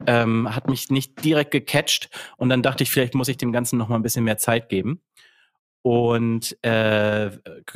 [0.07, 3.79] ähm, hat mich nicht direkt gecatcht und dann dachte ich, vielleicht muss ich dem Ganzen
[3.79, 5.01] noch mal ein bisschen mehr Zeit geben.
[5.81, 7.31] Und äh,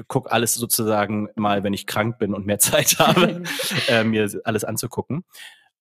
[0.09, 3.43] guck alles sozusagen mal, wenn ich krank bin und mehr Zeit habe,
[3.89, 5.25] äh, mir alles anzugucken.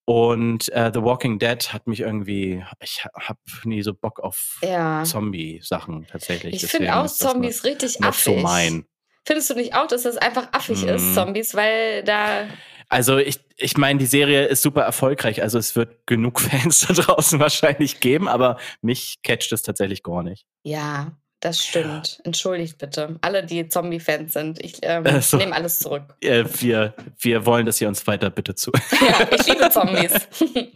[0.10, 5.04] Und äh, The Walking Dead hat mich irgendwie, ich habe nie so Bock auf Ja.
[5.04, 6.64] Zombie-Sachen tatsächlich.
[6.64, 8.24] Ich finde auch Zombies richtig Not, not affig.
[8.24, 8.86] so mein.
[9.28, 11.14] Findest du nicht auch, dass das einfach affig ist, Mhm.
[11.14, 11.54] Zombies?
[11.54, 12.48] Weil da.
[12.88, 16.94] Also ich, ich meine, die Serie ist super erfolgreich, also es wird genug Fans da
[16.96, 20.48] draußen wahrscheinlich geben, aber mich catcht es tatsächlich gar nicht.
[20.64, 22.20] Ja, das stimmt.
[22.26, 23.18] Entschuldigt bitte.
[23.22, 24.64] Alle, die Zombie-Fans sind.
[24.64, 25.38] Ich ähm, Äh, so.
[25.38, 26.04] nehme alles zurück.
[26.22, 28.72] Äh, wir, wir wollen, dass ihr uns weiter bitte zu.
[29.02, 30.14] Ja, ich liebe Zombies.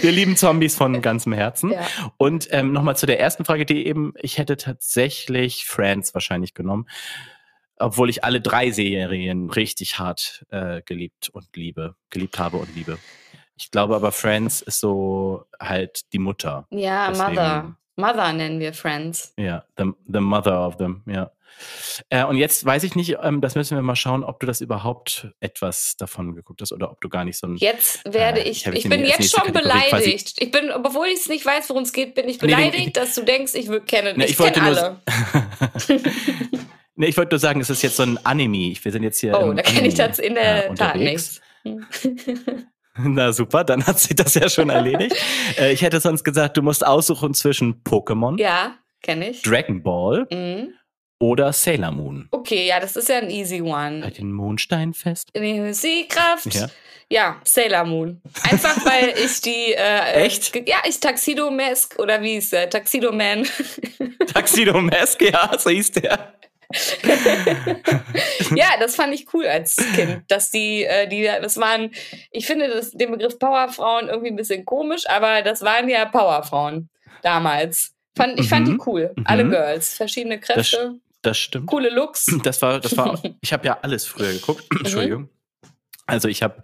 [0.00, 1.72] Wir lieben Zombies von ganzem Herzen.
[1.72, 1.84] ja.
[2.18, 6.86] Und ähm, nochmal zu der ersten Frage, die eben, ich hätte tatsächlich Friends wahrscheinlich genommen,
[7.76, 12.98] obwohl ich alle drei Serien richtig hart äh, geliebt und liebe, geliebt habe und liebe.
[13.56, 16.66] Ich glaube aber Friends ist so halt die Mutter.
[16.70, 17.76] ja, Deswegen- Mother.
[17.96, 19.32] Mother nennen wir Friends.
[19.38, 21.30] Ja, the, the mother of them, ja.
[22.10, 24.60] Äh, und jetzt weiß ich nicht, ähm, das müssen wir mal schauen, ob du das
[24.60, 27.56] überhaupt etwas davon geguckt hast oder ob du gar nicht so ein.
[27.56, 30.34] Jetzt werde Äh, ich, ich ich bin jetzt schon Kategorie beleidigt.
[30.38, 32.96] Ich bin, obwohl ich es nicht weiß, worum es geht, bin ich Nee, den- beleidigt,
[32.98, 35.00] dass du denkst, ich kenne, Ne, ich, ich wollte kenne nur- alle.
[36.96, 38.74] nee, ich wollte nur sagen, es ist jetzt so ein Anime.
[38.82, 39.40] Wir sind jetzt hier.
[39.40, 41.40] Oh, da kenne ich das in der äh, Tat nichts.
[43.04, 45.14] Na super, dann hat sich das ja schon erledigt.
[45.58, 49.42] äh, ich hätte sonst gesagt, du musst aussuchen zwischen Pokémon, Ja, kenne ich.
[49.42, 50.74] Dragon Ball Mhm.
[51.20, 52.28] oder Sailor Moon.
[52.30, 54.10] Okay, ja, das ist ja ein easy Bei one.
[54.12, 55.30] den Mondsteinfest.
[55.36, 56.54] Die Sehkraft.
[56.54, 56.66] Ja.
[57.08, 58.20] Ja, Sailor Moon.
[58.50, 59.74] Einfach weil ich die.
[59.74, 60.54] Äh, Echt?
[60.68, 62.68] Ja, ich Taxido Mask oder wie ist der?
[62.68, 63.46] Taxido Man.
[64.32, 66.32] Taxido Mask, ja, so hieß der.
[68.54, 71.90] ja, das fand ich cool als Kind, dass die, äh, die, das waren,
[72.30, 76.88] ich finde das, den Begriff Powerfrauen irgendwie ein bisschen komisch, aber das waren ja Powerfrauen
[77.22, 77.92] damals.
[78.16, 78.82] Fand, ich fand die Mhm.
[78.86, 79.12] cool.
[79.16, 79.24] Mhm.
[79.26, 81.66] Alle Girls, verschiedene Kräfte, Das stimmt.
[81.66, 82.26] coole Looks.
[82.42, 84.64] Das war, das war, ich habe ja alles früher geguckt.
[84.78, 85.28] Entschuldigung.
[86.06, 86.62] Also ich habe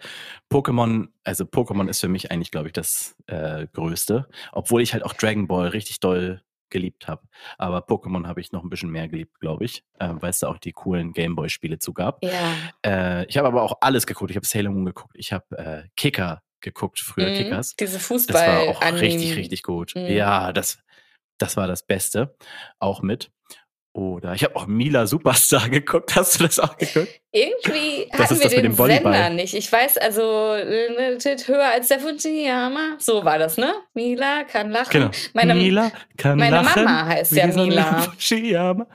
[0.53, 5.05] Pokémon, also Pokémon ist für mich eigentlich, glaube ich, das äh, Größte, obwohl ich halt
[5.05, 6.43] auch Dragon Ball richtig doll
[6.73, 7.23] geliebt habe.
[7.59, 10.49] Aber Pokémon habe ich noch ein bisschen mehr geliebt, glaube ich, äh, weil es da
[10.49, 12.25] auch die coolen Gameboy-Spiele zu gab.
[12.25, 12.31] Ja.
[12.85, 14.31] Äh, ich habe aber auch alles geguckt.
[14.33, 15.15] Ich habe Sailor Moon geguckt.
[15.17, 17.35] Ich habe äh, Kicker geguckt, früher Mhm.
[17.37, 17.77] Kickers.
[17.77, 18.67] Diese Das Fußball.
[18.67, 19.93] war auch richtig, richtig gut.
[19.95, 20.07] Mhm.
[20.07, 20.79] Ja, das,
[21.39, 22.37] das war das Beste.
[22.81, 23.31] Auch mit.
[23.95, 26.17] Oder ich habe auch Mila Superstar geguckt.
[26.17, 27.09] Hast du das auch geguckt?
[27.31, 28.75] Irgendwie Das hatten wir das den.
[28.75, 29.55] Sender nicht.
[29.55, 30.57] Ich weiß, also
[31.19, 32.97] tit höher als der Fujiyama.
[32.99, 33.75] So war das, ne?
[33.93, 34.91] Mila kann lachen.
[34.93, 35.11] Genau.
[35.35, 36.85] Meine, Mila kann meine lachen.
[36.85, 38.03] Mama heißt ja die Mila.
[38.19, 38.87] Fujiyama.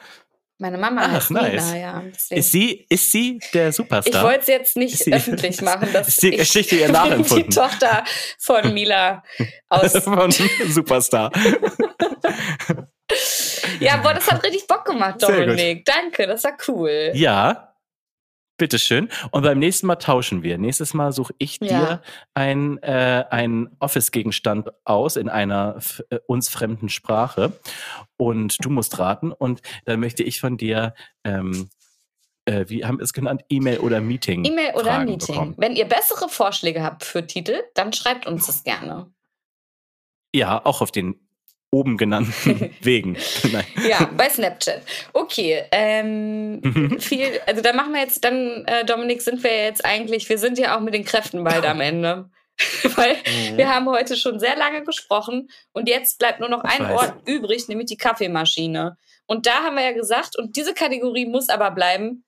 [0.57, 1.65] meine Mama Ach, heißt nice.
[1.73, 2.03] Mila, ja.
[2.15, 2.39] Deswegen.
[2.39, 4.23] Ist sie, ist sie der Ich Superstar?
[4.23, 7.51] wollte es jetzt nicht sie- öffentlich machen, dass ist die ich Geschichte ihr die nachempfunden?
[7.51, 8.03] Tochter
[8.39, 9.23] von Mila
[9.69, 9.91] aus.
[10.03, 10.31] Von
[10.69, 11.31] Superstar.
[13.79, 15.21] Ja, boah, das hat richtig Bock gemacht.
[15.21, 15.85] Dominik.
[15.85, 17.11] Danke, das war cool.
[17.13, 17.63] Ja.
[18.59, 19.07] Bitteschön.
[19.29, 20.57] Und beim nächsten Mal tauschen wir.
[20.57, 22.01] Nächstes Mal suche ich dir Ja.
[22.33, 25.77] ein, äh, ein Office-Gegenstand aus in einer
[26.09, 27.53] äh, uns fremden Sprache.
[28.17, 29.31] Und du musst raten.
[29.31, 31.69] Und dann möchte ich von dir, ähm,
[32.45, 34.43] äh, wie haben wir es genannt, E-Mail oder Meeting?
[34.43, 35.35] E-Mail oder Fragen Meeting.
[35.35, 35.53] bekommen.
[35.57, 39.11] Wenn ihr bessere Vorschläge habt für Titel, dann schreibt uns das gerne.
[40.33, 41.26] Ja, auch auf den
[41.71, 43.17] oben genannten Wegen.
[43.51, 43.65] Nein.
[43.87, 44.81] Ja, bei Snapchat.
[45.13, 46.99] Okay, ähm, Mhm.
[46.99, 50.57] viel, also da machen wir jetzt, dann, äh, Dominik, sind wir jetzt eigentlich, wir sind
[50.57, 52.29] ja auch mit den Kräften bald am Ende.
[52.95, 53.57] Weil Mhm.
[53.57, 56.91] wir haben heute schon sehr lange gesprochen und jetzt bleibt nur noch Ich ein weiß.
[56.99, 58.97] Ort übrig, nämlich die Kaffeemaschine.
[59.27, 62.23] Und da haben wir ja gesagt, und diese Kategorie muss aber bleiben,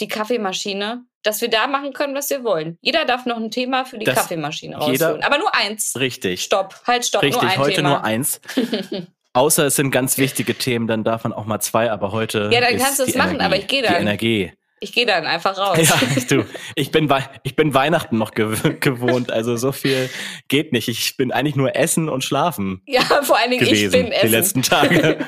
[0.00, 2.78] die Kaffeemaschine, dass wir da machen können, was wir wollen.
[2.80, 5.22] Jeder darf noch ein Thema für die Das- Kaffeemaschine rausholen.
[5.22, 5.94] Aber nur eins.
[5.98, 6.42] Richtig.
[6.42, 7.88] Stopp, halt, stopp, Richtig, nur ein heute Thema.
[7.90, 8.40] nur eins.
[9.32, 12.50] Außer es sind ganz wichtige Themen, dann darf man auch mal zwei, aber heute.
[12.52, 14.02] Ja, dann kannst du es die machen, Energie, aber ich geh Die dann.
[14.02, 14.52] Energie.
[14.82, 15.78] Ich gehe dann einfach raus.
[15.78, 15.94] Ja,
[16.28, 16.44] du,
[16.74, 17.12] ich bin,
[17.44, 20.08] ich bin Weihnachten noch gew gewohnt, also so viel
[20.48, 20.88] geht nicht.
[20.88, 24.12] Ich bin eigentlich nur Essen und Schlafen Ja, vor allen Dingen ich gewesen bin die
[24.12, 24.30] Essen.
[24.30, 25.18] letzten Tage.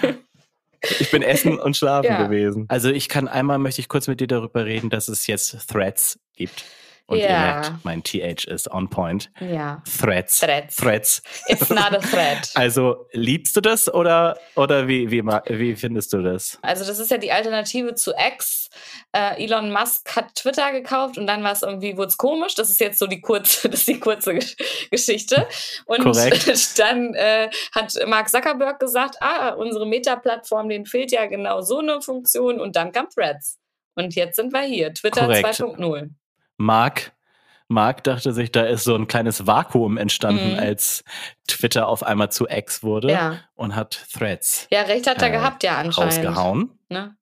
[1.01, 2.23] Ich bin essen und schlafen Ja.
[2.25, 2.67] gewesen.
[2.69, 6.19] Also ich kann einmal, möchte ich kurz mit dir darüber reden, dass es jetzt Threads
[6.37, 6.65] gibt.
[7.13, 7.39] Und ihr Ja.
[7.41, 9.31] merkt, mein TH ist on point.
[9.41, 9.83] Ja.
[10.01, 10.41] Threads.
[10.41, 10.77] Threads.
[10.77, 11.23] Threads.
[11.47, 12.51] It's not a threat.
[12.55, 16.59] Also liebst du das oder, oder wie, wie, wie findest du das?
[16.63, 18.71] Also das ist ja die Alternative zu X.
[19.15, 22.55] Äh, Elon Musk hat Twitter gekauft und dann war es irgendwie, wurde es komisch.
[22.55, 24.57] Das ist jetzt so die kurze, das ist die kurze Gesch-
[24.91, 25.47] Geschichte.
[25.87, 26.49] Und Korrekt.
[26.79, 32.01] dann äh, hat Mark Zuckerberg gesagt, ah, unsere Meta-Plattform, denen fehlt ja genau so eine
[32.01, 33.59] Funktion und dann kam Threads.
[33.95, 35.47] Und jetzt sind wir hier, Twitter Korrekt.
[35.61, 36.09] 2.0.
[36.63, 37.13] Mark,
[37.69, 40.59] Mark dachte sich, da ist so ein kleines Vakuum entstanden, Mhm.
[40.59, 41.05] als
[41.49, 43.39] Twitter auf einmal zu X wurde Ja.
[43.55, 46.15] und hat Threads ja, recht hat er Äh, gehabt, ja, anscheinend.
[46.27, 46.79] rausgehauen.
[46.89, 47.17] Ne?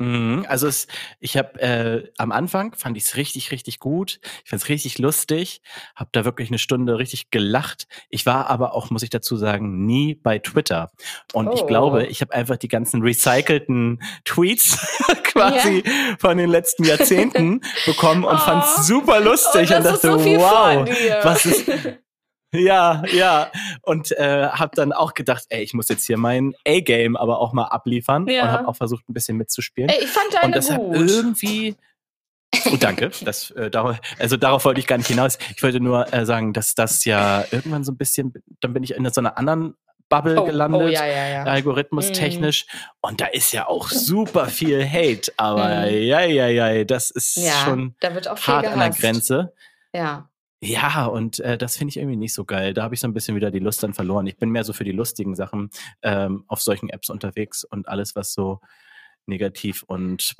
[0.00, 0.86] Mhm, Also es,
[1.20, 4.18] ich habe äh, am Anfang fand ich es richtig, richtig gut.
[4.44, 5.60] Ich fand es richtig lustig,
[5.94, 7.86] habe da wirklich eine Stunde richtig gelacht.
[8.08, 10.90] Ich war aber auch, muss ich dazu sagen, nie bei Twitter.
[11.34, 11.66] Und ich Oh.
[11.66, 14.78] glaube, ich habe einfach die ganzen recycelten Tweets
[15.24, 15.84] quasi
[16.18, 18.38] von den letzten Jahrzehnten bekommen und Oh.
[18.38, 20.88] fand es super lustig oh, und dachte, so wow,
[21.24, 21.68] was ist
[22.52, 23.50] ja, ja.
[23.82, 27.52] Und äh, habe dann auch gedacht, ey, ich muss jetzt hier mein A-Game aber auch
[27.52, 28.42] mal abliefern Ja.
[28.42, 29.88] und habe auch versucht, ein bisschen mitzuspielen.
[29.90, 30.96] Ey, ich fand und deine deshalb gut.
[30.96, 31.76] irgendwie.
[32.66, 33.10] Oh, danke.
[33.24, 35.38] Das, äh, darauf, also darauf wollte ich gar nicht hinaus.
[35.56, 38.94] Ich wollte nur äh, sagen, dass das ja irgendwann so ein bisschen, dann bin ich
[38.94, 39.74] in so einer anderen
[40.08, 41.42] Bubble oh, gelandet, oh, ja, ja, ja.
[41.44, 42.66] algorithmustechnisch.
[43.00, 45.32] Und da ist ja auch super viel Hate.
[45.36, 46.02] Aber Mhm.
[46.02, 48.90] ja, ja, ja, das ist schon da wird auch viel hart an der.
[48.90, 49.52] Grenze.
[49.94, 50.28] Ja.
[50.62, 52.74] Ja, und äh, das finde ich irgendwie nicht so geil.
[52.74, 54.26] Da habe ich so ein bisschen wieder die Lust dann verloren.
[54.26, 55.70] Ich bin mehr so für die lustigen Sachen
[56.02, 58.60] ähm, auf solchen Apps unterwegs und alles, was so
[59.26, 60.34] negativ und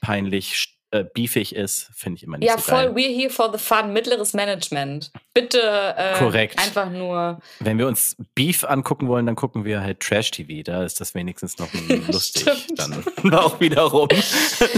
[0.00, 2.86] peinlich äh, beefig ist, finde ich immer nicht Ja, so voll.
[2.86, 2.94] geil.
[2.94, 3.92] We're here for the fun.
[3.92, 5.12] Mittleres Management.
[5.34, 5.60] Bitte
[5.96, 6.58] äh, Korrekt.
[6.58, 7.38] einfach nur.
[7.60, 10.62] Wenn wir uns Beef angucken wollen, dann gucken wir halt Trash-TV.
[10.64, 11.68] Da ist das wenigstens noch
[12.08, 12.66] lustig.
[12.76, 14.08] Dann auch wiederum.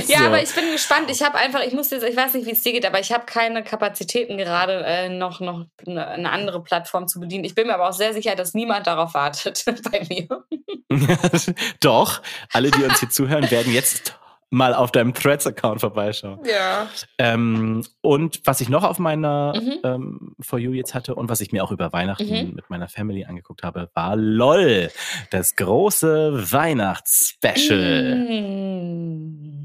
[0.07, 0.25] Ja, So.
[0.27, 1.11] aber ich bin gespannt.
[1.11, 3.13] Ich habe einfach, ich muss jetzt, ich weiß nicht, wie es dir geht, aber ich
[3.13, 7.45] habe keine Kapazitäten gerade äh, noch, noch eine eine andere Plattform zu bedienen.
[7.45, 10.29] Ich bin mir aber auch sehr sicher, dass niemand darauf wartet bei mir.
[11.81, 12.21] Doch,
[12.53, 14.19] alle, die uns hier zuhören, werden jetzt
[14.53, 16.39] mal auf deinem Threads-Account vorbeischauen.
[16.45, 16.87] Ja.
[17.17, 19.79] Ähm, und was ich noch auf meiner Mhm.
[19.83, 22.55] ähm, For You jetzt hatte und was ich mir auch über Weihnachten Mhm.
[22.55, 24.91] mit meiner Family angeguckt habe, war LOL,
[25.31, 28.15] das große Weihnachtsspecial.
[28.29, 29.62] Mm.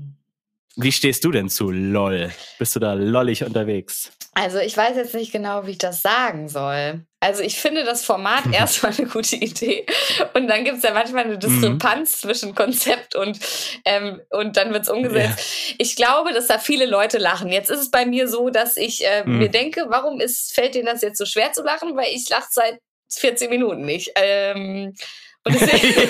[0.79, 2.31] Wie stehst du denn zu LOL?
[2.59, 4.11] Bist du da lollig unterwegs?
[4.35, 7.01] Also ich weiß jetzt nicht genau, wie ich das sagen soll.
[7.19, 9.87] Also ich finde das Format erstmal eine gute Idee.
[10.35, 13.39] Und dann gibt es ja manchmal eine Diskrepanz zwischen Konzept und,
[13.85, 15.39] ähm, und dann wird es umgesetzt.
[15.79, 17.51] Ich glaube, dass da viele Leute lachen.
[17.51, 19.39] Jetzt ist es bei mir so, dass ich äh, Mhm.
[19.39, 21.95] mir denke, warum ist, fällt denen das jetzt so schwer zu lachen?
[21.97, 22.79] Weil ich lache seit
[23.11, 24.11] 14 Minuten nicht.
[24.15, 24.93] Ähm,
[25.47, 26.09] und deswegen,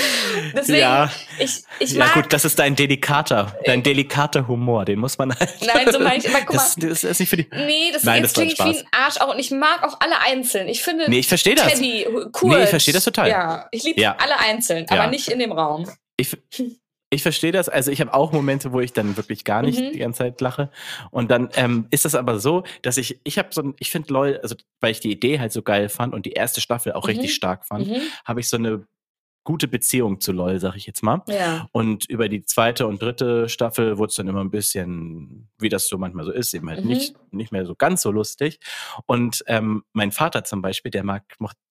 [0.54, 4.98] deswegen ja, ich, ich ja mag gut, das ist dein delikater, dein delikater Humor, den
[4.98, 5.54] muss man halt.
[5.64, 7.48] Nein, so meine ich immer, guck das, das ist nicht für die.
[7.52, 9.32] Nee, das Nein, das klingt wie ein Arsch auch.
[9.32, 10.68] Und ich mag auch alle einzeln.
[10.68, 11.74] Ich finde Nee, ich verstehe das.
[11.74, 12.56] Teddy, Kurt.
[12.56, 13.28] Nee, ich verstehe das total.
[13.28, 14.16] Ja, ich liebe Ja.
[14.18, 15.00] alle einzeln, Ja.
[15.02, 15.88] aber nicht in dem Raum.
[16.16, 16.36] Ich,
[17.10, 17.68] ich verstehe das.
[17.68, 19.92] Also ich habe auch Momente, wo ich dann wirklich gar nicht Mhm.
[19.92, 20.70] die ganze Zeit lache.
[21.10, 24.12] Und dann ähm, ist das aber so, dass ich, ich habe so ein, ich finde
[24.12, 27.04] LOL, also weil ich die Idee halt so geil fand und die erste Staffel auch
[27.04, 27.10] Mhm.
[27.10, 27.96] richtig stark fand, Mhm.
[28.24, 28.86] habe ich so eine
[29.44, 31.22] gute Beziehung zu LOL, sag ich jetzt mal.
[31.26, 31.66] Ja.
[31.72, 35.88] Und über die zweite und dritte Staffel wurde es dann immer ein bisschen, wie das
[35.88, 36.90] so manchmal so ist, eben halt Mhm.
[36.90, 38.58] nicht, nicht mehr so ganz so lustig.
[39.06, 41.22] Und ähm, mein Vater zum Beispiel, der mag,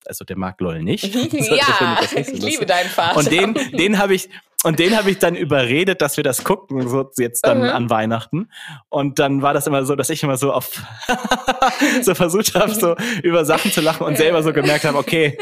[0.08, 1.04] also der mag LOL nicht.
[1.14, 3.18] So, der findet ja, so ich liebe deinen Vater.
[3.18, 4.28] Und den, den habe ich,
[4.68, 7.70] und den habe ich dann überredet, dass wir das gucken, so jetzt dann Mhm.
[7.70, 8.52] an Weihnachten.
[8.90, 10.70] Und dann war das immer so, dass ich immer so auf
[12.02, 15.38] so versucht habe, so über Sachen zu lachen und selber so gemerkt habe, okay,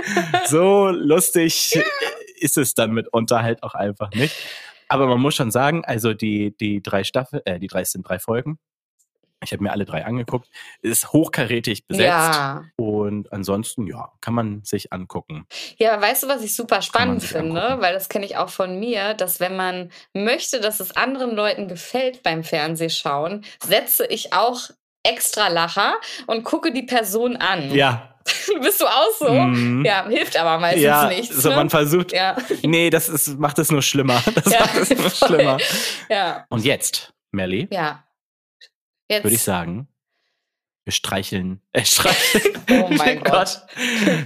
[0.46, 1.74] so lustig
[2.40, 4.36] ist es dann mitunter halt auch einfach nicht.
[4.90, 8.20] Aber man muss schon sagen, also die, die drei Staffel, äh, die drei sind drei
[8.20, 8.60] Folgen.
[9.44, 10.48] Ich habe mir alle drei angeguckt.
[10.82, 12.08] Ist hochkarätig besetzt.
[12.08, 12.64] ja.
[12.78, 15.46] Und ansonsten, ja, kann man sich angucken.
[15.78, 17.62] ja, weißt du, was ich super spannend finde?
[17.62, 17.82] angucken.
[17.84, 21.68] Weil das kenne ich auch von mir, dass wenn man möchte, dass es anderen Leuten
[21.68, 24.62] gefällt beim Fernsehschauen, setze ich auch
[25.04, 27.72] extra Lacher und gucke die Person an.
[27.74, 28.12] Ja.
[28.62, 29.32] Bist du auch so?
[29.32, 29.86] Mhm.
[29.86, 31.36] Ja, hilft aber meistens ja, nichts.
[31.36, 31.56] so ne?
[31.58, 32.12] man versucht.
[32.12, 32.36] ja.
[32.64, 34.24] Nee, das ist, macht es nur schlimmer.
[34.34, 35.28] Das Ja, macht es nur voll.
[35.28, 35.58] schlimmer.
[36.10, 38.04] ja, Und jetzt, Melly, ja.
[39.08, 39.24] Jetzt.
[39.24, 39.88] würde ich sagen,
[40.86, 41.62] wir streicheln.
[41.74, 42.62] Äh, streicheln.
[42.72, 43.62] Oh mein Gott.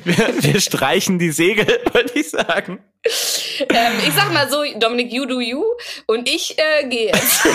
[0.03, 2.79] Wir, wir streichen die Segel, würde ich sagen.
[3.03, 5.63] Ähm, ich sag mal so, Dominik, you do you
[6.05, 7.47] und ich äh, gehe jetzt.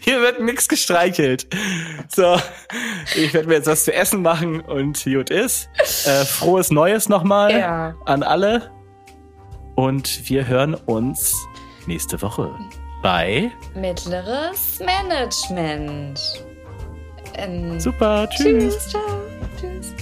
[0.00, 1.46] Hier wird nichts gestreichelt.
[2.08, 2.40] So,
[3.14, 5.68] ich werde mir jetzt was zu essen machen und gut ist.
[6.06, 7.94] Äh, frohes Neues nochmal ja.
[8.06, 8.70] an alle.
[9.74, 11.36] Und wir hören uns
[11.86, 12.54] nächste Woche
[13.02, 16.20] bei Mittleres Management.
[17.34, 18.74] Ähm, Super, tschüss.
[18.74, 19.95] tschüss ciao.